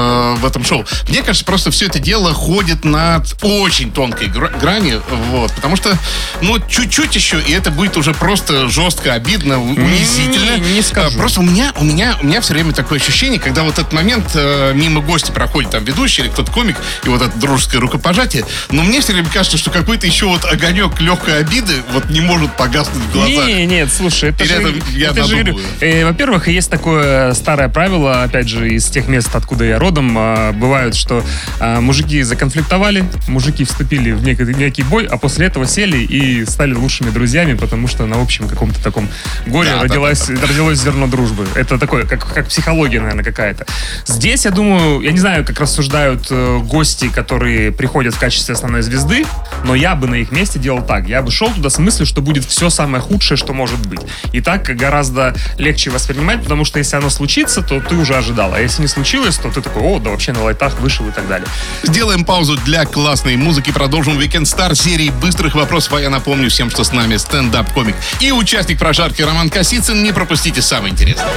э, 0.01 0.35
в 0.39 0.45
этом 0.45 0.63
шоу? 0.63 0.85
Мне 1.09 1.21
кажется, 1.21 1.45
просто 1.45 1.71
все 1.71 1.85
это 1.87 1.99
дело 1.99 2.33
ходит 2.33 2.83
над 2.85 3.35
очень 3.41 3.91
тонкой 3.91 4.27
гра- 4.27 4.49
грани, 4.59 4.99
вот, 5.29 5.51
потому 5.53 5.75
что, 5.75 5.97
ну, 6.41 6.57
чуть-чуть 6.67 7.15
еще, 7.15 7.39
и 7.41 7.51
это 7.51 7.71
будет 7.71 7.97
уже 7.97 8.13
просто 8.13 8.67
жестко, 8.69 9.13
обидно, 9.13 9.59
унизительно. 9.61 10.57
не- 10.57 10.73
не 10.75 10.81
скажу. 10.81 11.15
А, 11.15 11.19
Просто 11.21 11.41
у 11.41 11.43
меня, 11.43 11.71
у 11.77 11.83
меня, 11.83 12.17
у 12.21 12.25
меня 12.25 12.41
все 12.41 12.53
время 12.53 12.73
такое 12.73 12.99
ощущение, 12.99 13.39
когда 13.39 13.63
вот 13.63 13.73
этот 13.79 13.93
момент 13.93 14.25
э, 14.33 14.71
мимо 14.73 15.01
гости 15.01 15.31
проходит 15.31 15.71
там 15.71 15.83
ведущий 15.83 16.23
или 16.23 16.29
кто-то 16.29 16.51
комик, 16.51 16.77
и 17.03 17.09
вот 17.09 17.21
это 17.21 17.37
дружеское 17.37 17.79
рукопожатие, 17.79 18.45
но 18.71 18.83
мне 18.83 19.01
все 19.01 19.13
время 19.13 19.29
кажется, 19.31 19.57
что 19.57 19.69
какой-то 19.71 20.07
еще 20.07 20.25
вот 20.25 20.45
огонек 20.45 20.99
легкой 20.99 21.39
обиды 21.39 21.73
вот 21.93 22.09
не 22.09 22.21
может 22.21 22.55
погаснуть 22.57 23.03
в 23.03 23.11
глазах. 23.13 23.47
Не, 23.47 23.65
нет, 23.65 23.89
слушай, 23.95 24.29
это 24.29 24.43
Или 24.43 24.53
же, 24.53 24.61
это 24.77 24.89
я 24.91 25.09
это 25.09 25.23
же, 25.25 25.55
э, 25.81 26.05
во-первых, 26.05 26.47
есть 26.47 26.69
такое 26.69 27.33
старое 27.33 27.69
правило, 27.69 28.23
опять 28.23 28.47
же, 28.47 28.69
из 28.69 28.85
тех 28.87 29.07
мест, 29.07 29.29
откуда 29.33 29.65
я 29.65 29.79
родом, 29.79 29.90
а, 30.17 30.51
бывают, 30.53 30.95
что 30.95 31.23
а, 31.59 31.81
мужики 31.81 32.21
законфликтовали, 32.23 33.05
мужики 33.27 33.63
вступили 33.63 34.11
в 34.11 34.23
некий, 34.23 34.43
некий 34.43 34.83
бой, 34.83 35.05
а 35.05 35.17
после 35.17 35.47
этого 35.47 35.65
сели 35.65 35.97
и 35.97 36.45
стали 36.45 36.73
лучшими 36.73 37.09
друзьями, 37.09 37.53
потому 37.53 37.87
что 37.87 38.05
на 38.05 38.21
общем 38.21 38.47
каком-то 38.47 38.81
таком 38.83 39.09
горе 39.45 39.71
Да, 39.71 39.77
да, 39.77 39.83
родилось, 39.83 40.29
родилось 40.29 40.79
зерно 40.79 41.07
дружбы. 41.07 41.47
Это 41.55 41.77
такое, 41.77 42.05
как, 42.05 42.33
как 42.33 42.47
психология, 42.47 42.99
наверное, 42.99 43.23
какая-то. 43.23 43.65
Здесь, 44.05 44.45
я 44.45 44.51
думаю, 44.51 45.01
я 45.01 45.11
не 45.11 45.19
знаю, 45.19 45.45
как 45.45 45.59
рассуждают 45.59 46.27
э, 46.29 46.59
гости, 46.63 47.09
которые 47.09 47.71
приходят 47.71 48.13
в 48.13 48.19
качестве 48.19 48.53
основной 48.53 48.81
звезды, 48.81 49.25
но 49.63 49.75
я 49.75 49.95
бы 49.95 50.07
на 50.07 50.15
их 50.15 50.31
месте 50.31 50.59
делал 50.59 50.83
так. 50.83 51.07
Я 51.07 51.21
бы 51.21 51.31
шел 51.31 51.51
туда 51.51 51.69
с 51.69 51.77
мыслью, 51.77 52.05
что 52.05 52.21
будет 52.21 52.45
все 52.45 52.69
самое 52.69 53.01
худшее, 53.01 53.37
что 53.37 53.53
может 53.53 53.85
быть. 53.85 54.01
И 54.31 54.41
так 54.41 54.63
гораздо 54.63 55.35
легче 55.57 55.89
воспринимать, 55.89 56.41
потому 56.43 56.65
что 56.65 56.79
если 56.79 56.95
оно 56.95 57.09
случится, 57.09 57.61
то 57.61 57.79
ты 57.79 57.95
уже 57.95 58.15
ожидал. 58.15 58.53
А 58.53 58.59
если 58.59 58.81
не 58.81 58.87
случилось, 58.87 59.37
то 59.37 59.49
ты 59.49 59.61
такой, 59.61 59.80
о, 59.81 59.99
да 59.99 60.09
вообще 60.11 60.31
на 60.31 60.43
лайтах 60.43 60.79
вышел 60.79 61.07
и 61.07 61.11
так 61.11 61.27
далее. 61.27 61.47
Сделаем 61.83 62.23
паузу 62.25 62.55
для 62.57 62.85
классной 62.85 63.35
музыки. 63.35 63.71
Продолжим 63.71 64.19
Weekend 64.19 64.43
Star 64.43 64.75
серии 64.75 65.09
быстрых 65.09 65.55
вопросов. 65.55 65.93
А 65.93 66.01
я 66.01 66.09
напомню 66.09 66.49
всем, 66.49 66.69
что 66.69 66.83
с 66.83 66.91
нами 66.91 67.17
стендап-комик 67.17 67.95
и 68.19 68.31
участник 68.31 68.79
прожарки 68.79 69.21
Роман 69.21 69.49
Косицын. 69.49 70.03
Не 70.03 70.11
пропустите 70.11 70.61
самое 70.61 70.93
интересное. 70.93 71.31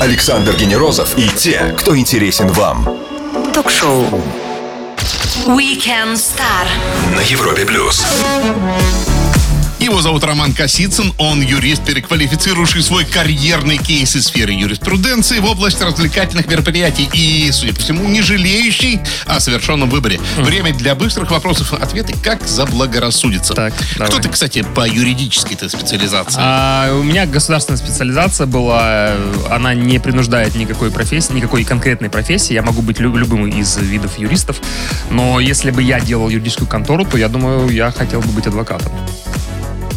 Александр 0.00 0.54
Генерозов 0.56 1.18
и 1.18 1.28
те, 1.28 1.74
кто 1.78 1.96
интересен 1.96 2.48
вам. 2.48 2.88
Ток-шоу. 3.52 4.22
Weekend 5.46 6.14
Star. 6.14 6.66
На 7.16 7.20
Европе 7.20 7.64
плюс. 7.64 8.04
Его 9.82 10.00
зовут 10.00 10.22
Роман 10.22 10.52
Косицын. 10.52 11.12
Он 11.18 11.42
юрист, 11.42 11.84
переквалифицировавший 11.84 12.82
свой 12.84 13.04
карьерный 13.04 13.78
кейс 13.78 14.14
из 14.14 14.26
сферы 14.26 14.52
юриспруденции 14.52 15.40
в 15.40 15.44
область 15.44 15.80
развлекательных 15.82 16.46
мероприятий 16.46 17.08
и, 17.12 17.50
судя 17.50 17.74
по 17.74 17.80
всему, 17.80 18.08
не 18.08 18.22
жалеющий 18.22 19.00
о 19.26 19.40
совершенном 19.40 19.90
выборе. 19.90 20.20
Время 20.36 20.72
для 20.72 20.94
быстрых 20.94 21.32
вопросов 21.32 21.72
и 21.72 21.82
ответы, 21.82 22.14
как 22.22 22.46
заблагорассудится. 22.46 23.54
Так, 23.54 23.74
Кто 23.96 24.06
давай. 24.06 24.22
ты, 24.22 24.28
кстати, 24.28 24.62
по 24.62 24.86
юридической-то 24.88 25.68
специализации? 25.68 26.38
А, 26.40 26.96
у 26.96 27.02
меня 27.02 27.26
государственная 27.26 27.78
специализация 27.78 28.46
была, 28.46 29.16
она 29.50 29.74
не 29.74 29.98
принуждает 29.98 30.54
никакой 30.54 30.92
профессии, 30.92 31.32
никакой 31.32 31.64
конкретной 31.64 32.08
профессии. 32.08 32.52
Я 32.54 32.62
могу 32.62 32.82
быть 32.82 33.00
лю- 33.00 33.16
любым 33.16 33.48
из 33.48 33.76
видов 33.78 34.16
юристов, 34.16 34.58
но 35.10 35.40
если 35.40 35.72
бы 35.72 35.82
я 35.82 35.98
делал 35.98 36.28
юридическую 36.28 36.68
контору, 36.68 37.04
то 37.04 37.18
я 37.18 37.28
думаю, 37.28 37.68
я 37.70 37.90
хотел 37.90 38.20
бы 38.20 38.28
быть 38.28 38.46
адвокатом. 38.46 38.92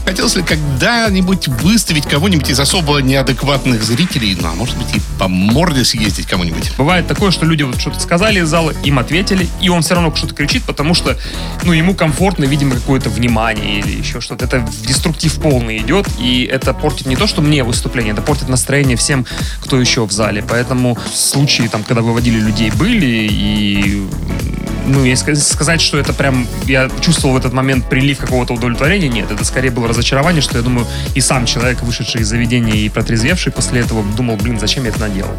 Хотелось 0.06 0.36
ли 0.36 0.44
когда-нибудь 0.44 1.48
выставить 1.48 2.06
кого-нибудь 2.06 2.50
из 2.50 2.60
особо 2.60 3.00
неадекватных 3.00 3.84
зрителей, 3.84 4.38
ну, 4.40 4.50
а 4.50 4.54
может 4.54 4.78
быть, 4.78 4.96
и 4.96 5.02
по 5.18 5.28
морде 5.28 5.84
съездить 5.84 6.28
кому-нибудь? 6.28 6.72
Бывает 6.78 7.08
такое, 7.08 7.32
что 7.32 7.46
люди 7.46 7.64
вот 7.64 7.82
что-то 7.82 8.00
сказали 8.00 8.40
из 8.40 8.48
зала, 8.48 8.72
им 8.84 9.00
ответили, 9.00 9.50
и 9.62 9.70
он 9.70 9.82
все 9.82 9.96
равно 9.96 10.16
что-то 10.16 10.36
кричит, 10.36 10.64
потому 10.64 10.94
что, 10.94 11.18
ну, 11.64 11.74
ему 11.74 11.96
комфортно, 11.96 12.44
видимо, 12.46 12.76
какое-то 12.76 13.10
внимание 13.10 13.80
или 13.80 13.98
еще 13.98 14.22
что-то. 14.22 14.46
Это 14.46 14.68
деструктив 14.88 15.34
полный 15.42 15.80
идет, 15.80 16.08
и 16.20 16.48
это 16.52 16.74
портит 16.74 17.08
не 17.08 17.16
то, 17.16 17.26
что 17.26 17.42
мне 17.42 17.64
выступление, 17.64 18.14
это 18.14 18.22
портит 18.22 18.48
настроение 18.48 18.98
всем, 18.98 19.26
кто 19.62 19.80
еще 19.80 20.06
в 20.06 20.12
зале. 20.12 20.44
Поэтому 20.48 20.98
случаи, 21.14 21.64
там, 21.64 21.84
когда 21.84 22.02
выводили 22.02 22.40
людей, 22.40 22.70
были, 22.70 23.28
и 23.32 24.08
ну, 24.88 25.04
если 25.04 25.34
сказать, 25.34 25.82
что 25.82 25.98
это 25.98 26.14
прям, 26.14 26.48
я 26.66 26.90
чувствовал 27.02 27.36
в 27.36 27.38
этот 27.38 27.54
момент 27.54 27.90
прилив 27.90 28.18
какого-то 28.18 28.54
удовлетворения, 28.54 29.08
нет, 29.08 29.32
это 29.32 29.44
скорее 29.44 29.72
было 29.72 29.88
разочарование, 29.88 30.42
что 30.42 30.58
я 30.58 30.64
думаю, 30.64 30.88
и 31.14 31.22
сам 31.22 31.46
человек, 31.46 31.82
вышедший 31.82 32.22
из 32.22 32.28
заведения 32.28 32.74
и 32.74 32.90
протрезвевший 32.90 33.52
после 33.52 33.82
этого, 33.82 34.04
думал, 34.16 34.38
блин, 34.38 34.60
зачем 34.60 34.84
я 34.84 34.90
это 34.90 35.00
наделал? 35.00 35.32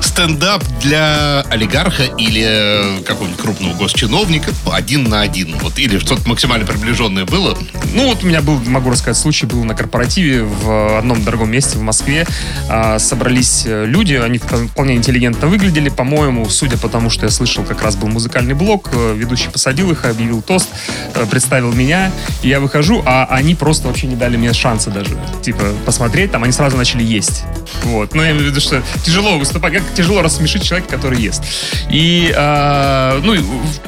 Стендап 0.00 0.62
для 0.80 1.42
олигарха 1.50 2.04
или 2.18 2.44
э, 2.44 3.02
какого-нибудь 3.04 3.40
крупного 3.40 3.74
госчиновника 3.74 4.50
один 4.72 5.04
на 5.04 5.20
один. 5.20 5.56
Вот, 5.60 5.78
или 5.78 5.98
что-то 5.98 6.28
максимально 6.28 6.66
приближенное 6.66 7.24
было. 7.24 7.56
Ну, 7.94 8.08
вот 8.08 8.22
у 8.22 8.26
меня 8.26 8.42
был, 8.42 8.58
могу 8.66 8.90
рассказать, 8.90 9.20
случай 9.20 9.46
был 9.46 9.64
на 9.64 9.74
корпоративе 9.74 10.42
в 10.42 10.98
одном 10.98 11.24
дорогом 11.24 11.50
месте 11.50 11.78
в 11.78 11.82
Москве. 11.82 12.26
А, 12.68 12.98
собрались 12.98 13.64
э, 13.66 13.86
люди, 13.86 14.14
они 14.14 14.38
вполне 14.38 14.96
интеллигентно 14.96 15.46
выглядели, 15.46 15.88
по-моему, 15.88 16.48
судя 16.48 16.76
по 16.76 16.88
тому, 16.88 17.10
что 17.10 17.26
я 17.26 17.30
слышал, 17.30 17.64
как 17.64 17.82
раз 17.82 17.96
был 17.96 18.08
музыкальный 18.08 18.54
блок, 18.54 18.73
э, 18.92 19.14
ведущий 19.16 19.50
посадил 19.50 19.90
их, 19.90 20.04
объявил 20.04 20.42
тост, 20.42 20.68
э, 21.14 21.26
представил 21.26 21.72
меня, 21.72 22.10
и 22.42 22.48
я 22.48 22.60
выхожу, 22.60 23.02
а 23.06 23.26
они 23.30 23.54
просто 23.54 23.88
вообще 23.88 24.06
не 24.06 24.16
дали 24.16 24.36
мне 24.36 24.52
шанса 24.52 24.90
даже, 24.90 25.16
типа, 25.42 25.64
посмотреть, 25.84 26.32
там 26.32 26.44
они 26.44 26.52
сразу 26.52 26.76
начали 26.76 27.02
есть. 27.02 27.42
Вот. 27.84 28.14
Но 28.14 28.22
я 28.22 28.30
имею 28.30 28.46
в 28.46 28.50
виду, 28.50 28.60
что 28.60 28.82
тяжело 29.04 29.38
выступать, 29.38 29.74
как 29.74 29.82
тяжело 29.94 30.22
рассмешить 30.22 30.62
человека, 30.62 30.90
который 30.90 31.20
ест. 31.20 31.42
И, 31.90 32.32
а, 32.36 33.20
ну, 33.22 33.34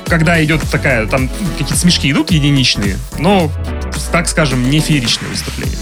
когда 0.06 0.42
идет 0.44 0.62
такая, 0.70 1.06
там 1.06 1.28
какие-то 1.52 1.76
смешки 1.76 2.10
идут 2.10 2.30
единичные, 2.30 2.96
но, 3.18 3.50
так 4.12 4.28
скажем, 4.28 4.70
не 4.70 4.80
фееричное 4.80 5.28
выступление. 5.28 5.78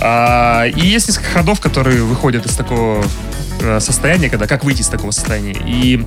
А, 0.00 0.66
и 0.66 0.86
есть 0.86 1.08
несколько 1.08 1.30
ходов, 1.30 1.60
которые 1.60 2.02
выходят 2.02 2.46
из 2.46 2.54
такого 2.54 3.04
э, 3.60 3.80
состояния, 3.80 4.28
когда 4.28 4.46
как 4.46 4.64
выйти 4.64 4.82
из 4.82 4.88
такого 4.88 5.10
состояния. 5.10 5.56
И 5.66 6.06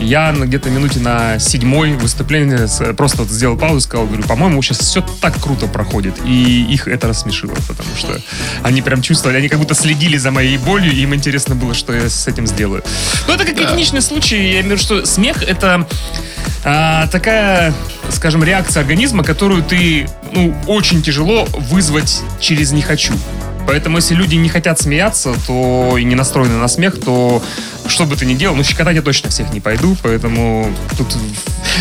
я 0.00 0.32
где-то 0.32 0.70
минуте 0.70 1.00
на 1.00 1.38
седьмой 1.38 1.92
выступление 1.92 2.66
просто 2.96 3.18
вот 3.18 3.30
сделал 3.30 3.56
паузу 3.56 3.78
и 3.78 3.80
сказал, 3.80 4.06
говорю, 4.06 4.22
по-моему, 4.24 4.62
сейчас 4.62 4.78
все 4.78 5.04
так 5.20 5.40
круто 5.40 5.66
проходит. 5.66 6.14
И 6.24 6.64
их 6.70 6.88
это 6.88 7.08
рассмешило, 7.08 7.54
потому 7.68 7.90
что 7.96 8.20
они 8.62 8.82
прям 8.82 9.02
чувствовали, 9.02 9.38
они 9.38 9.48
как 9.48 9.58
будто 9.58 9.74
следили 9.74 10.16
за 10.16 10.30
моей 10.30 10.58
болью, 10.58 10.92
и 10.92 11.02
им 11.02 11.14
интересно 11.14 11.54
было, 11.54 11.74
что 11.74 11.92
я 11.92 12.08
с 12.08 12.26
этим 12.26 12.46
сделаю. 12.46 12.82
Но 13.28 13.34
это 13.34 13.44
как 13.44 13.58
единичный 13.58 14.02
случай. 14.02 14.36
Я 14.36 14.60
имею 14.60 14.62
в 14.62 14.66
виду, 14.66 14.78
что 14.78 15.06
смех 15.06 15.42
это 15.42 15.86
а, 16.64 17.06
такая, 17.08 17.72
скажем, 18.10 18.44
реакция 18.44 18.80
организма, 18.80 19.24
которую 19.24 19.62
ты, 19.62 20.08
ну, 20.32 20.54
очень 20.66 21.02
тяжело 21.02 21.46
вызвать 21.52 22.20
через 22.38 22.72
«не 22.72 22.82
хочу». 22.82 23.14
Поэтому, 23.66 23.98
если 23.98 24.14
люди 24.14 24.34
не 24.34 24.48
хотят 24.48 24.80
смеяться, 24.80 25.34
то 25.46 25.96
и 25.98 26.04
не 26.04 26.14
настроены 26.14 26.56
на 26.56 26.68
смех, 26.68 27.00
то 27.00 27.42
что 27.86 28.04
бы 28.04 28.16
ты 28.16 28.24
ни 28.26 28.34
делал, 28.34 28.54
ну, 28.56 28.62
щекотать 28.62 28.96
я 28.96 29.02
точно 29.02 29.30
всех 29.30 29.52
не 29.52 29.60
пойду, 29.60 29.96
поэтому 30.02 30.72
тут 30.96 31.08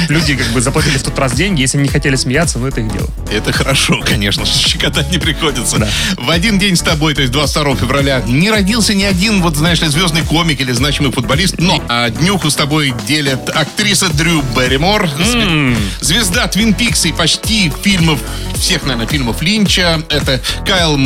люди 0.07 0.35
как 0.35 0.47
бы 0.47 0.61
заплатили 0.61 0.97
в 0.97 1.03
тот 1.03 1.17
раз 1.19 1.33
деньги, 1.33 1.61
если 1.61 1.77
не 1.77 1.87
хотели 1.87 2.15
смеяться, 2.15 2.57
ну, 2.59 2.67
это 2.67 2.81
их 2.81 2.91
дело. 2.91 3.07
Это 3.31 3.51
хорошо, 3.51 3.99
конечно, 4.03 4.45
что 4.45 4.57
щекотать 4.57 5.11
не 5.11 5.17
приходится. 5.17 5.77
Да. 5.77 5.87
В 6.17 6.29
один 6.29 6.57
день 6.57 6.75
с 6.75 6.81
тобой, 6.81 7.13
то 7.13 7.21
есть 7.21 7.31
22 7.33 7.75
февраля, 7.75 8.21
не 8.25 8.49
родился 8.49 8.93
ни 8.93 9.03
один, 9.03 9.41
вот 9.41 9.55
знаешь 9.55 9.81
ли, 9.81 9.87
звездный 9.87 10.23
комик 10.23 10.61
или 10.61 10.71
значимый 10.71 11.11
футболист, 11.11 11.55
но 11.59 11.83
а, 11.87 12.09
днюху 12.09 12.49
с 12.49 12.55
тобой 12.55 12.93
делят 13.07 13.49
актриса 13.49 14.09
Дрю 14.13 14.41
Берримор, 14.55 15.07
зве- 15.19 15.75
звезда 16.01 16.47
Твин 16.47 16.73
Пикс 16.73 17.05
и 17.05 17.11
почти 17.11 17.71
фильмов, 17.83 18.19
всех, 18.55 18.83
наверное, 18.83 19.07
фильмов 19.07 19.41
Линча, 19.41 20.01
это 20.09 20.41
Кайл 20.65 20.97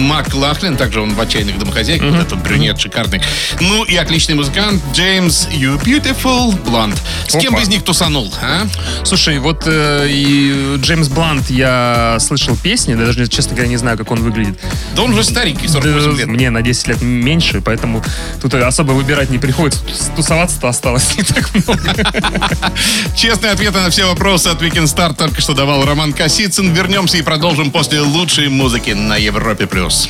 Маклахлин, 0.63 0.77
также 0.77 1.01
он 1.01 1.13
в 1.13 1.19
«Отчаянных 1.19 1.59
домохозяйках», 1.59 2.11
вот 2.11 2.21
этот 2.21 2.41
брюнет 2.41 2.79
шикарный. 2.79 3.21
Ну 3.59 3.83
и 3.83 3.95
отличный 3.97 4.35
музыкант 4.35 4.81
Джеймс 4.93 5.47
You 5.47 5.81
Beautiful 5.83 6.57
Blonde. 6.63 6.97
С 7.27 7.33
кем 7.33 7.53
Опа. 7.53 7.57
бы 7.57 7.63
из 7.63 7.67
них 7.67 7.83
тусанул, 7.83 8.33
а? 8.41 8.65
Слушай, 9.03 9.39
вот 9.39 9.63
э, 9.65 10.07
и 10.09 10.77
Джеймс 10.77 11.09
Блант, 11.09 11.49
я 11.49 12.17
слышал 12.19 12.55
песни, 12.55 12.95
да, 12.95 13.05
даже, 13.05 13.27
честно 13.27 13.53
говоря, 13.53 13.67
не 13.69 13.77
знаю, 13.77 13.97
как 13.97 14.09
он 14.11 14.21
выглядит. 14.21 14.57
Да 14.95 15.01
он 15.03 15.11
уже 15.11 15.23
старенький, 15.23 15.67
48 15.67 16.11
Да, 16.11 16.17
лет. 16.17 16.27
Мне 16.27 16.49
на 16.49 16.61
10 16.61 16.87
лет 16.87 17.01
меньше, 17.01 17.61
поэтому 17.61 18.01
тут 18.41 18.53
особо 18.53 18.91
выбирать 18.93 19.29
не 19.29 19.37
приходится. 19.39 19.81
Тусоваться-то 20.15 20.69
осталось 20.69 21.17
не 21.17 21.23
так 21.23 21.49
много. 21.53 21.81
Честные 23.17 23.51
ответы 23.51 23.79
на 23.79 23.89
все 23.89 24.05
вопросы 24.05 24.47
от 24.47 24.61
Weekend 24.61 24.85
Star 24.85 25.13
только 25.15 25.41
что 25.41 25.53
давал 25.53 25.85
Роман 25.85 26.13
Косицын. 26.13 26.73
Вернемся 26.73 27.17
и 27.17 27.21
продолжим 27.21 27.71
после 27.71 27.99
лучшей 28.01 28.47
музыки 28.49 28.91
на 28.91 29.17
Европе+. 29.17 29.67
плюс. 29.67 30.09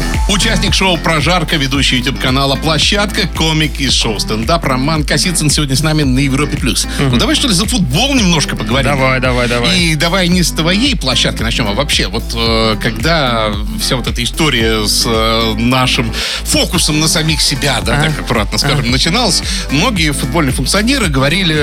Участник 0.31 0.73
шоу 0.73 0.97
«Прожарка», 0.97 1.57
ведущий 1.57 1.97
YouTube-канала 1.97 2.55
«Площадка», 2.55 3.27
комик 3.27 3.81
из 3.81 3.91
шоу 3.91 4.17
«Стендап» 4.17 4.63
Роман 4.63 5.03
Косицын 5.03 5.49
сегодня 5.49 5.75
с 5.75 5.83
нами 5.83 6.03
на 6.03 6.19
Европе+. 6.19 6.55
плюс. 6.55 6.87
Ну 6.99 7.17
давай 7.17 7.35
что 7.35 7.49
ли 7.49 7.53
за 7.53 7.65
футбол 7.65 8.13
немножко 8.15 8.55
поговорим. 8.55 8.91
Давай, 8.91 9.19
давай, 9.19 9.49
давай. 9.49 9.77
И 9.77 9.95
давай 9.95 10.29
не 10.29 10.41
с 10.43 10.51
твоей 10.51 10.95
площадки 10.95 11.43
начнем, 11.43 11.67
а 11.67 11.73
вообще, 11.73 12.07
вот 12.07 12.23
э, 12.33 12.77
когда 12.81 13.51
вся 13.81 13.97
вот 13.97 14.07
эта 14.07 14.23
история 14.23 14.87
с 14.87 15.03
э, 15.05 15.53
нашим 15.57 16.13
фокусом 16.45 17.01
на 17.01 17.09
самих 17.09 17.41
себя, 17.41 17.81
да, 17.85 17.97
А. 17.99 18.03
так 18.03 18.19
аккуратно 18.21 18.57
скажем, 18.57 18.89
начиналась, 18.89 19.43
многие 19.69 20.13
футбольные 20.13 20.53
функционеры 20.53 21.07
говорили, 21.07 21.55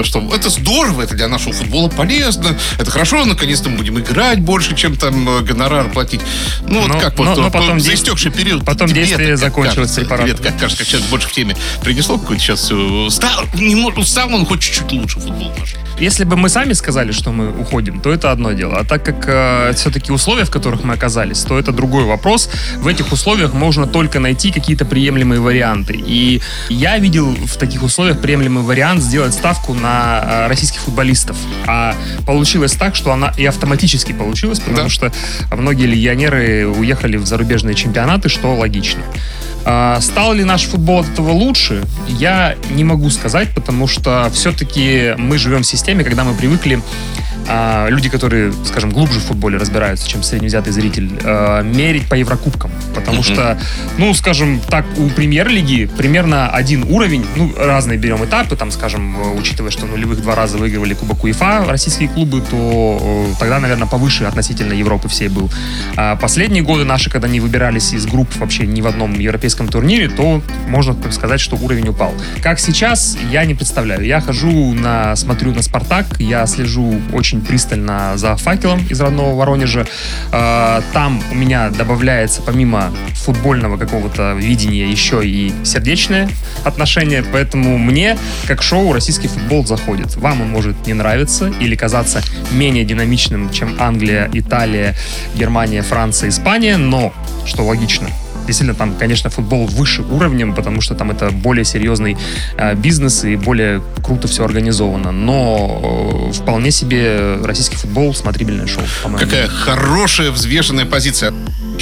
э, 0.00 0.02
что 0.04 0.26
это 0.34 0.48
здорово, 0.48 1.02
это 1.02 1.14
для 1.14 1.28
нашего 1.28 1.52
футбола 1.52 1.90
полезно, 1.90 2.56
это 2.78 2.90
хорошо, 2.90 3.22
наконец-то 3.26 3.68
мы 3.68 3.76
будем 3.76 3.98
играть 3.98 4.40
больше, 4.40 4.74
чем 4.74 4.96
там 4.96 5.44
гонорар 5.44 5.90
платить. 5.90 6.22
Ну 6.66 6.80
вот 6.80 6.88
Но- 6.88 7.00
как 7.00 7.18
вот 7.18 7.26
но- 7.26 7.34
но 7.36 7.48
э, 7.48 7.50
потом 7.50 7.80
за 7.80 7.92
истекший 8.16 8.32
период. 8.44 8.64
потом 8.64 8.88
тебе 8.88 9.00
действие 9.04 9.28
это 9.30 9.36
закончилось 9.38 9.76
кажется? 9.76 10.00
препаратом. 10.00 10.26
Тебе 10.26 10.34
это 10.40 10.48
как 10.52 10.60
кажется, 10.60 10.78
как 10.84 10.88
человек 10.88 11.10
больше 11.10 11.28
в 11.28 11.32
теме 11.32 11.56
принесло 11.82 12.18
какой-то 12.18 12.42
сейчас... 12.42 12.68
э, 12.70 13.06
Стал, 13.10 13.44
немного, 13.54 14.02
стал 14.04 14.32
он 14.34 14.46
хоть 14.46 14.60
чуть-чуть 14.60 14.92
лучше 14.92 15.20
футбол 15.20 15.52
наш. 15.58 15.74
Если 16.00 16.24
бы 16.24 16.36
мы 16.36 16.48
сами 16.48 16.72
сказали, 16.72 17.12
что 17.12 17.30
мы 17.30 17.50
уходим, 17.56 18.00
то 18.00 18.12
это 18.12 18.32
одно 18.32 18.50
дело. 18.52 18.78
А 18.78 18.84
так 18.84 19.04
как 19.04 19.76
все-таки 19.76 20.10
условия, 20.10 20.44
в 20.44 20.50
которых 20.50 20.82
мы 20.82 20.94
оказались, 20.94 21.38
то 21.42 21.56
это 21.56 21.70
другой 21.70 22.04
вопрос. 22.04 22.50
В 22.78 22.88
этих 22.88 23.12
условиях 23.12 23.52
можно 23.54 23.86
только 23.86 24.18
найти 24.18 24.50
какие-то 24.50 24.84
приемлемые 24.84 25.40
варианты. 25.40 25.94
И 25.94 26.40
я 26.68 26.98
видел 26.98 27.30
в 27.30 27.56
таких 27.58 27.82
условиях 27.84 28.20
приемлемый 28.20 28.64
вариант 28.64 29.02
сделать 29.02 29.34
ставку 29.34 29.72
на 29.74 30.24
э, 30.24 30.46
российских 30.48 30.80
футболистов. 30.80 31.36
А 31.66 31.94
получилось 32.26 32.72
так, 32.72 32.96
что 32.96 33.12
она 33.12 33.32
и 33.38 33.46
автоматически 33.46 34.12
получилась, 34.12 34.58
потому 34.58 34.76
Да. 34.76 34.88
что 34.88 35.12
многие 35.52 35.86
легионеры 35.86 36.66
уехали 36.66 37.16
в 37.18 37.26
зарубежные 37.26 37.74
чемпионаты, 37.76 37.93
что 38.28 38.54
логично. 38.54 39.02
А, 39.64 40.00
Стал 40.00 40.34
ли 40.34 40.44
наш 40.44 40.64
футбол 40.64 41.00
от 41.00 41.08
этого 41.08 41.30
лучше? 41.30 41.82
Я 42.08 42.56
не 42.70 42.84
могу 42.84 43.08
сказать, 43.10 43.48
потому 43.54 43.86
что 43.86 44.30
все-таки 44.32 45.14
мы 45.16 45.38
живем 45.38 45.62
в 45.62 45.66
системе, 45.66 46.04
когда 46.04 46.24
мы 46.24 46.34
привыкли 46.34 46.82
а, 47.48 47.88
люди, 47.88 48.08
которые, 48.08 48.52
скажем, 48.64 48.90
глубже 48.90 49.20
в 49.20 49.24
футболе 49.24 49.58
разбираются, 49.58 50.08
чем 50.08 50.22
средневзятый 50.22 50.72
зритель, 50.72 51.10
а, 51.22 51.62
мерить 51.62 52.08
по 52.08 52.14
Еврокубкам. 52.14 52.70
Потому 52.94 53.22
что, 53.22 53.58
ну, 53.98 54.14
скажем 54.14 54.60
так, 54.68 54.84
у 54.96 55.08
премьер-лиги 55.08 55.86
примерно 55.96 56.48
один 56.48 56.84
уровень, 56.84 57.24
ну, 57.36 57.52
разные 57.56 57.98
берем 57.98 58.24
этапы, 58.24 58.56
там, 58.56 58.70
скажем, 58.70 59.16
э, 59.16 59.38
учитывая, 59.38 59.70
что 59.70 59.86
нулевых 59.86 60.22
два 60.22 60.34
раза 60.34 60.58
выигрывали 60.58 60.94
Кубок 60.94 61.24
УЕФА 61.24 61.64
российские 61.68 62.08
клубы, 62.08 62.40
то 62.40 62.98
э, 63.00 63.38
тогда, 63.38 63.58
наверное, 63.60 63.86
повыше 63.86 64.24
относительно 64.24 64.72
Европы 64.72 65.08
всей 65.08 65.28
был. 65.28 65.50
А 65.96 66.16
последние 66.16 66.62
годы 66.62 66.84
наши, 66.84 67.10
когда 67.10 67.28
не 67.28 67.40
выбирались 67.40 67.92
из 67.92 68.06
групп 68.06 68.28
вообще 68.36 68.66
ни 68.66 68.80
в 68.80 68.86
одном 68.86 69.18
европейском 69.18 69.68
турнире, 69.68 70.08
то 70.08 70.42
можно 70.68 70.96
сказать, 71.10 71.40
что 71.40 71.56
уровень 71.56 71.88
упал. 71.88 72.14
Как 72.42 72.58
сейчас, 72.58 73.16
я 73.30 73.44
не 73.44 73.54
представляю. 73.54 74.04
Я 74.04 74.20
хожу 74.20 74.74
на, 74.74 75.16
смотрю 75.16 75.52
на 75.52 75.62
Спартак, 75.62 76.20
я 76.20 76.46
слежу 76.46 77.00
очень 77.12 77.33
пристально 77.40 78.12
за 78.16 78.36
факелом 78.36 78.84
из 78.88 79.00
родного 79.00 79.34
Воронежа. 79.34 79.86
А, 80.32 80.82
Там 80.92 81.22
у 81.30 81.34
меня 81.34 81.70
добавляется 81.70 82.42
помимо 82.42 82.92
футбольного 83.14 83.76
какого-то 83.76 84.34
видения 84.34 84.90
еще 84.90 85.26
и 85.26 85.52
сердечное 85.64 86.28
отношение, 86.64 87.24
поэтому 87.32 87.78
мне, 87.78 88.16
как 88.46 88.62
шоу, 88.62 88.92
российский 88.92 89.28
футбол 89.28 89.66
заходит. 89.66 90.16
Вам 90.16 90.42
он 90.42 90.50
может 90.50 90.86
не 90.86 90.94
нравиться 90.94 91.52
или 91.60 91.74
казаться 91.74 92.22
менее 92.52 92.84
динамичным, 92.84 93.50
чем 93.50 93.76
Англия, 93.80 94.30
Италия, 94.32 94.94
Германия, 95.34 95.82
Франция, 95.82 96.28
Испания, 96.28 96.76
но, 96.76 97.12
что 97.44 97.64
логично, 97.64 98.08
Действительно, 98.46 98.74
там, 98.74 98.94
конечно, 98.96 99.30
футбол 99.30 99.66
выше 99.66 100.02
уровнем, 100.02 100.54
потому 100.54 100.80
что 100.80 100.94
там 100.94 101.10
это 101.10 101.30
более 101.30 101.64
серьезный 101.64 102.16
э, 102.56 102.74
бизнес 102.74 103.24
и 103.24 103.36
более 103.36 103.82
круто 104.02 104.28
все 104.28 104.44
организовано. 104.44 105.12
Но 105.12 106.28
э, 106.30 106.32
вполне 106.32 106.70
себе 106.70 107.36
российский 107.42 107.76
футбол 107.76 108.14
смотрибельное 108.14 108.66
шоу, 108.66 108.84
по-моему. 109.02 109.24
Какая 109.24 109.48
хорошая, 109.48 110.30
взвешенная 110.30 110.86
позиция. 110.86 111.32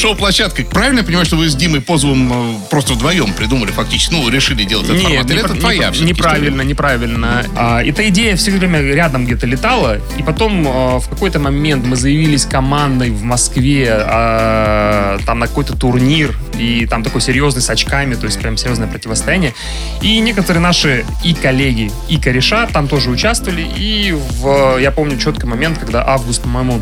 Шоу-площадка. 0.02 0.64
Правильно 0.64 0.98
я 0.98 1.04
понимаю, 1.04 1.24
что 1.24 1.36
вы 1.36 1.48
с 1.48 1.54
Димой 1.54 1.80
Позовым 1.80 2.32
э, 2.32 2.58
просто 2.70 2.94
вдвоем 2.94 3.32
придумали 3.34 3.70
фактически? 3.70 4.12
Ну, 4.12 4.28
решили 4.28 4.64
делать 4.64 4.86
этот 4.86 4.98
Нет, 4.98 5.06
формат? 5.06 5.30
Или 5.30 5.38
непра- 5.40 5.44
это 5.44 5.54
твоя 5.60 5.78
непра- 5.78 5.92
всё-таки 5.92 6.12
неправильно, 6.12 6.62
неправильно. 6.62 7.46
А, 7.54 7.80
эта 7.84 8.08
идея 8.08 8.34
все 8.34 8.50
время 8.50 8.80
рядом 8.82 9.26
где-то 9.26 9.46
летала, 9.46 10.00
и 10.18 10.24
потом 10.24 10.66
а, 10.66 10.98
в 10.98 11.08
какой-то 11.08 11.38
момент 11.38 11.86
мы 11.86 11.94
заявились 11.94 12.46
командой 12.46 13.10
в 13.10 13.22
Москве 13.22 13.96
а, 13.96 15.20
там 15.24 15.38
на 15.38 15.46
какой-то 15.46 15.76
турнир, 15.76 16.36
и 16.58 16.84
там 16.86 17.04
такой 17.04 17.20
серьезный 17.20 17.62
с 17.62 17.70
очками, 17.70 18.16
то 18.16 18.26
есть 18.26 18.40
прям 18.40 18.56
серьезное 18.56 18.88
противостояние. 18.88 19.54
И 20.00 20.18
некоторые 20.18 20.60
наши 20.60 21.04
и 21.22 21.32
коллеги, 21.32 21.92
и 22.08 22.16
кореша 22.16 22.66
там 22.66 22.88
тоже 22.88 23.08
участвовали, 23.08 23.62
и 23.62 24.10
в, 24.10 24.78
я 24.78 24.90
помню 24.90 25.16
четкий 25.16 25.46
момент, 25.46 25.78
когда 25.78 26.04
август, 26.04 26.42
по-моему, 26.42 26.80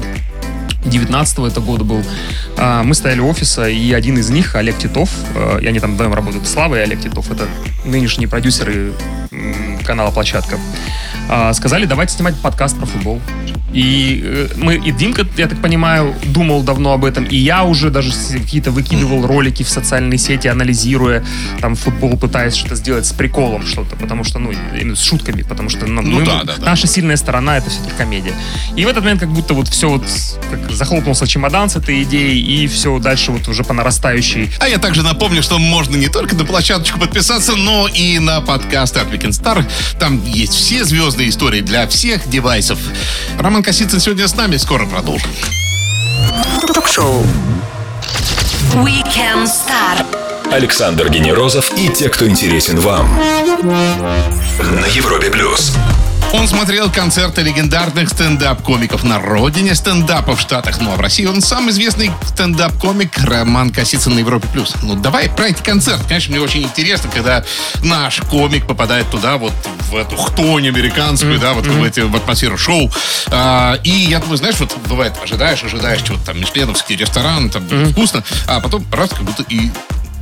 19 0.85 1.39
это 1.41 1.61
года 1.61 1.85
был. 1.85 2.03
А, 2.57 2.83
Мы 2.83 2.95
стояли 2.95 3.21
у 3.21 3.29
офиса, 3.29 3.69
и 3.69 3.93
один 3.93 4.19
из 4.19 4.31
них, 4.31 4.55
Олег 4.55 4.79
Титов, 4.79 5.11
э, 5.35 5.61
и 5.63 5.67
они 5.67 5.79
там 5.81 5.95
вдвоем 5.95 6.15
работают, 6.15 6.47
Слава 6.47 6.77
и 6.77 6.79
Олег 6.79 7.01
Титов, 7.01 7.31
это 7.31 7.47
нынешние 7.85 8.29
продюсеры 8.29 8.93
канала 9.85 10.11
«Площадка», 10.11 10.59
а, 11.29 11.53
сказали, 11.53 11.85
давайте 11.85 12.15
снимать 12.15 12.35
подкаст 12.41 12.77
про 12.77 12.87
футбол. 12.87 13.21
И 13.73 14.21
э, 14.25 14.49
мы, 14.57 14.75
и 14.75 14.91
Димка, 14.91 15.25
я 15.37 15.47
так 15.47 15.61
понимаю, 15.61 16.13
думал 16.25 16.65
давно 16.65 16.93
об 16.93 17.05
этом, 17.05 17.25
и 17.25 17.37
я 17.37 17.63
уже 17.63 17.91
даже 17.91 18.11
какие-то 18.33 18.73
выкидывал 18.73 19.25
ролики 19.27 19.63
в 19.63 19.69
социальные 19.69 20.19
сети, 20.19 20.49
анализируя 20.49 21.25
там 21.61 21.77
футбол, 21.77 22.17
пытаясь 22.17 22.55
что-то 22.57 22.75
сделать 22.75 23.07
с 23.07 23.13
приколом 23.13 23.65
что-то, 23.65 23.95
потому 23.95 24.25
что, 24.25 24.41
ну, 24.41 24.53
с 24.53 25.01
шутками, 25.01 25.43
потому 25.43 25.69
что 25.69 25.87
ну, 25.87 26.03
Ну 26.03 26.19
мы- 26.19 26.27
да, 26.27 26.43
да, 26.43 26.55
да. 26.59 26.65
наша 26.65 26.89
сильная 26.89 27.17
сторона 27.17 27.59
это 27.59 27.71
все-таки 27.71 27.95
комедия. 27.97 28.35
И 28.75 28.85
в 28.85 28.89
этот 28.89 29.05
момент 29.05 29.21
как 29.21 29.31
будто 29.31 29.55
вот 29.55 29.69
все 29.69 29.89
вот 29.89 30.05
как 30.51 30.70
захлопнулся 30.75 31.27
чемодан 31.27 31.69
с 31.71 31.77
этой 31.77 32.03
идеей, 32.03 32.41
и 32.41 32.67
все 32.67 32.99
дальше 32.99 33.33
вот 33.33 33.49
уже 33.49 33.65
по 33.65 33.73
нарастающей. 33.73 34.51
А 34.61 34.69
я 34.69 34.79
также 34.79 35.03
напомню, 35.03 35.43
что 35.43 35.59
можно 35.59 35.97
не 35.97 36.09
только 36.09 36.35
на 36.35 36.45
площадочку 36.45 36.99
подписаться, 36.99 37.57
но 37.57 37.89
и 37.89 38.19
на 38.19 38.41
подкаст 38.41 38.97
от 38.97 39.09
Weekend 39.09 39.31
Star. 39.31 39.65
Там 39.99 40.25
есть 40.25 40.55
все 40.55 40.85
звездные 40.85 41.29
истории 41.29 41.61
для 41.61 41.87
всех 41.87 42.29
девайсов. 42.29 42.79
Роман 43.39 43.63
Косицын 43.63 44.01
сегодня 44.01 44.29
с 44.29 44.35
нами, 44.35 44.57
скоро 44.57 44.87
продолжим. 44.87 45.29
Ток-шоу. 46.75 47.25
Weekend 48.75 49.47
Star. 49.47 50.05
Александр 50.53 51.09
Генерозов 51.11 51.71
и 51.79 51.89
те, 51.89 52.09
кто 52.09 52.29
интересен 52.29 52.79
вам. 52.81 53.09
На 54.59 54.87
Европе 54.87 55.31
плюс. 55.31 55.73
Он 56.33 56.47
смотрел 56.47 56.91
концерты 56.91 57.43
легендарных 57.43 58.09
стендап-комиков 58.09 59.03
на 59.03 59.19
родине 59.19 59.75
стендапа 59.75 60.37
в 60.37 60.41
Штатах. 60.41 60.81
Ну 60.81 60.93
а 60.93 60.97
в 60.97 61.01
России 61.01 61.25
он 61.27 61.41
самый 61.41 61.71
известный 61.71 62.13
стендап-комик 62.25 63.19
Роман 63.19 63.71
Косицын 63.71 64.15
на 64.15 64.21
Европе+. 64.21 64.47
плюс. 64.53 64.75
Ну 64.83 64.95
давай 64.95 65.29
про 65.29 65.49
эти 65.49 65.61
концерты. 65.61 66.05
Конечно, 66.07 66.31
мне 66.33 66.41
очень 66.41 66.63
интересно, 66.63 67.11
когда 67.13 67.45
наш 67.83 68.21
комик 68.21 68.67
попадает 68.69 69.11
туда, 69.11 69.39
вот 69.39 69.53
в 69.91 69.97
эту 69.97 70.17
хтонь 70.17 70.69
американскую, 70.69 71.35
mm-hmm. 71.35 71.41
да, 71.41 71.53
вот 71.53 71.67
mm-hmm. 71.67 71.81
в, 71.81 71.85
эти, 71.85 72.01
в 72.01 72.15
атмосферу 72.15 72.57
шоу. 72.57 72.91
А, 73.33 73.75
и 73.83 73.91
я 73.91 74.21
думаю, 74.21 74.37
знаешь, 74.37 74.57
вот 74.61 74.77
бывает, 74.87 75.15
ожидаешь, 75.21 75.65
ожидаешь 75.65 76.03
чего-то 76.03 76.27
там, 76.27 76.41
мишленовский 76.41 76.95
ресторан, 76.95 77.51
там 77.51 77.65
mm-hmm. 77.65 77.93
вкусно, 77.93 78.23
а 78.47 78.61
потом 78.61 78.87
раз, 78.93 79.11
как 79.11 79.23
будто 79.23 79.43
и 79.49 79.71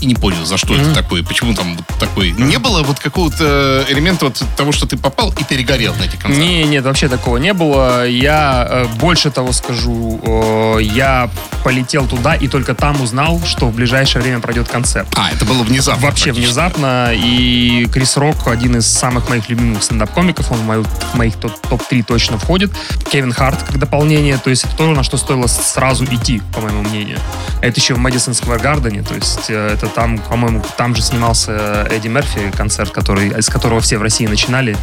и 0.00 0.06
не 0.06 0.14
понял, 0.14 0.44
за 0.44 0.56
что 0.56 0.74
mm-hmm. 0.74 0.92
это 0.92 0.94
такое, 0.94 1.22
почему 1.22 1.54
там 1.54 1.76
вот 1.76 1.86
такой. 1.98 2.30
Не 2.32 2.58
было 2.58 2.82
вот 2.82 2.98
какого-то 2.98 3.84
элемента 3.88 4.26
вот 4.26 4.42
того, 4.56 4.72
что 4.72 4.86
ты 4.86 4.96
попал 4.96 5.32
и 5.38 5.44
перегорел 5.44 5.94
на 5.94 6.04
эти 6.04 6.16
концерты? 6.16 6.38
Не, 6.38 6.64
нет, 6.64 6.84
вообще 6.84 7.08
такого 7.08 7.36
не 7.38 7.52
было. 7.52 8.06
Я 8.06 8.66
э, 8.68 8.86
больше 8.96 9.30
того 9.30 9.52
скажу, 9.52 10.20
э, 10.22 10.82
я 10.82 11.30
полетел 11.64 12.06
туда 12.06 12.34
и 12.34 12.48
только 12.48 12.74
там 12.74 13.00
узнал, 13.00 13.40
что 13.44 13.66
в 13.66 13.74
ближайшее 13.74 14.22
время 14.22 14.40
пройдет 14.40 14.68
концерт. 14.68 15.08
А, 15.16 15.30
это 15.30 15.44
было 15.44 15.62
внезапно. 15.62 16.06
Вообще 16.06 16.32
внезапно. 16.32 17.12
И 17.14 17.86
Крис 17.92 18.16
Рок 18.16 18.46
один 18.46 18.76
из 18.76 18.86
самых 18.86 19.28
моих 19.28 19.48
любимых 19.48 19.82
стендап-комиков, 19.82 20.50
он 20.50 20.58
в 20.58 20.64
моих, 20.64 20.86
в 20.86 21.14
моих 21.14 21.34
топ-3 21.36 22.04
точно 22.04 22.38
входит. 22.38 22.70
Кевин 23.10 23.32
Харт 23.32 23.62
как 23.62 23.78
дополнение, 23.78 24.38
то 24.38 24.50
есть 24.50 24.64
это 24.64 24.76
то, 24.76 24.86
на 24.88 25.02
что 25.02 25.16
стоило 25.16 25.46
сразу 25.46 26.04
идти, 26.04 26.40
по 26.54 26.60
моему 26.60 26.82
мнению. 26.82 27.18
Это 27.60 27.80
еще 27.80 27.94
в 27.94 27.98
Мэдисон 27.98 28.34
Сквер 28.34 28.58
Гардене, 28.58 29.02
то 29.02 29.14
есть 29.14 29.46
э, 29.48 29.76
там, 29.94 30.18
по-моему, 30.18 30.62
там 30.76 30.94
же 30.94 31.02
снимался 31.02 31.86
Эдди 31.90 32.08
Мерфи, 32.08 32.50
концерт, 32.56 32.90
который, 32.90 33.28
из 33.28 33.48
которого 33.48 33.80
все 33.80 33.98
в 33.98 34.02
России 34.02 34.26
начинали 34.26 34.76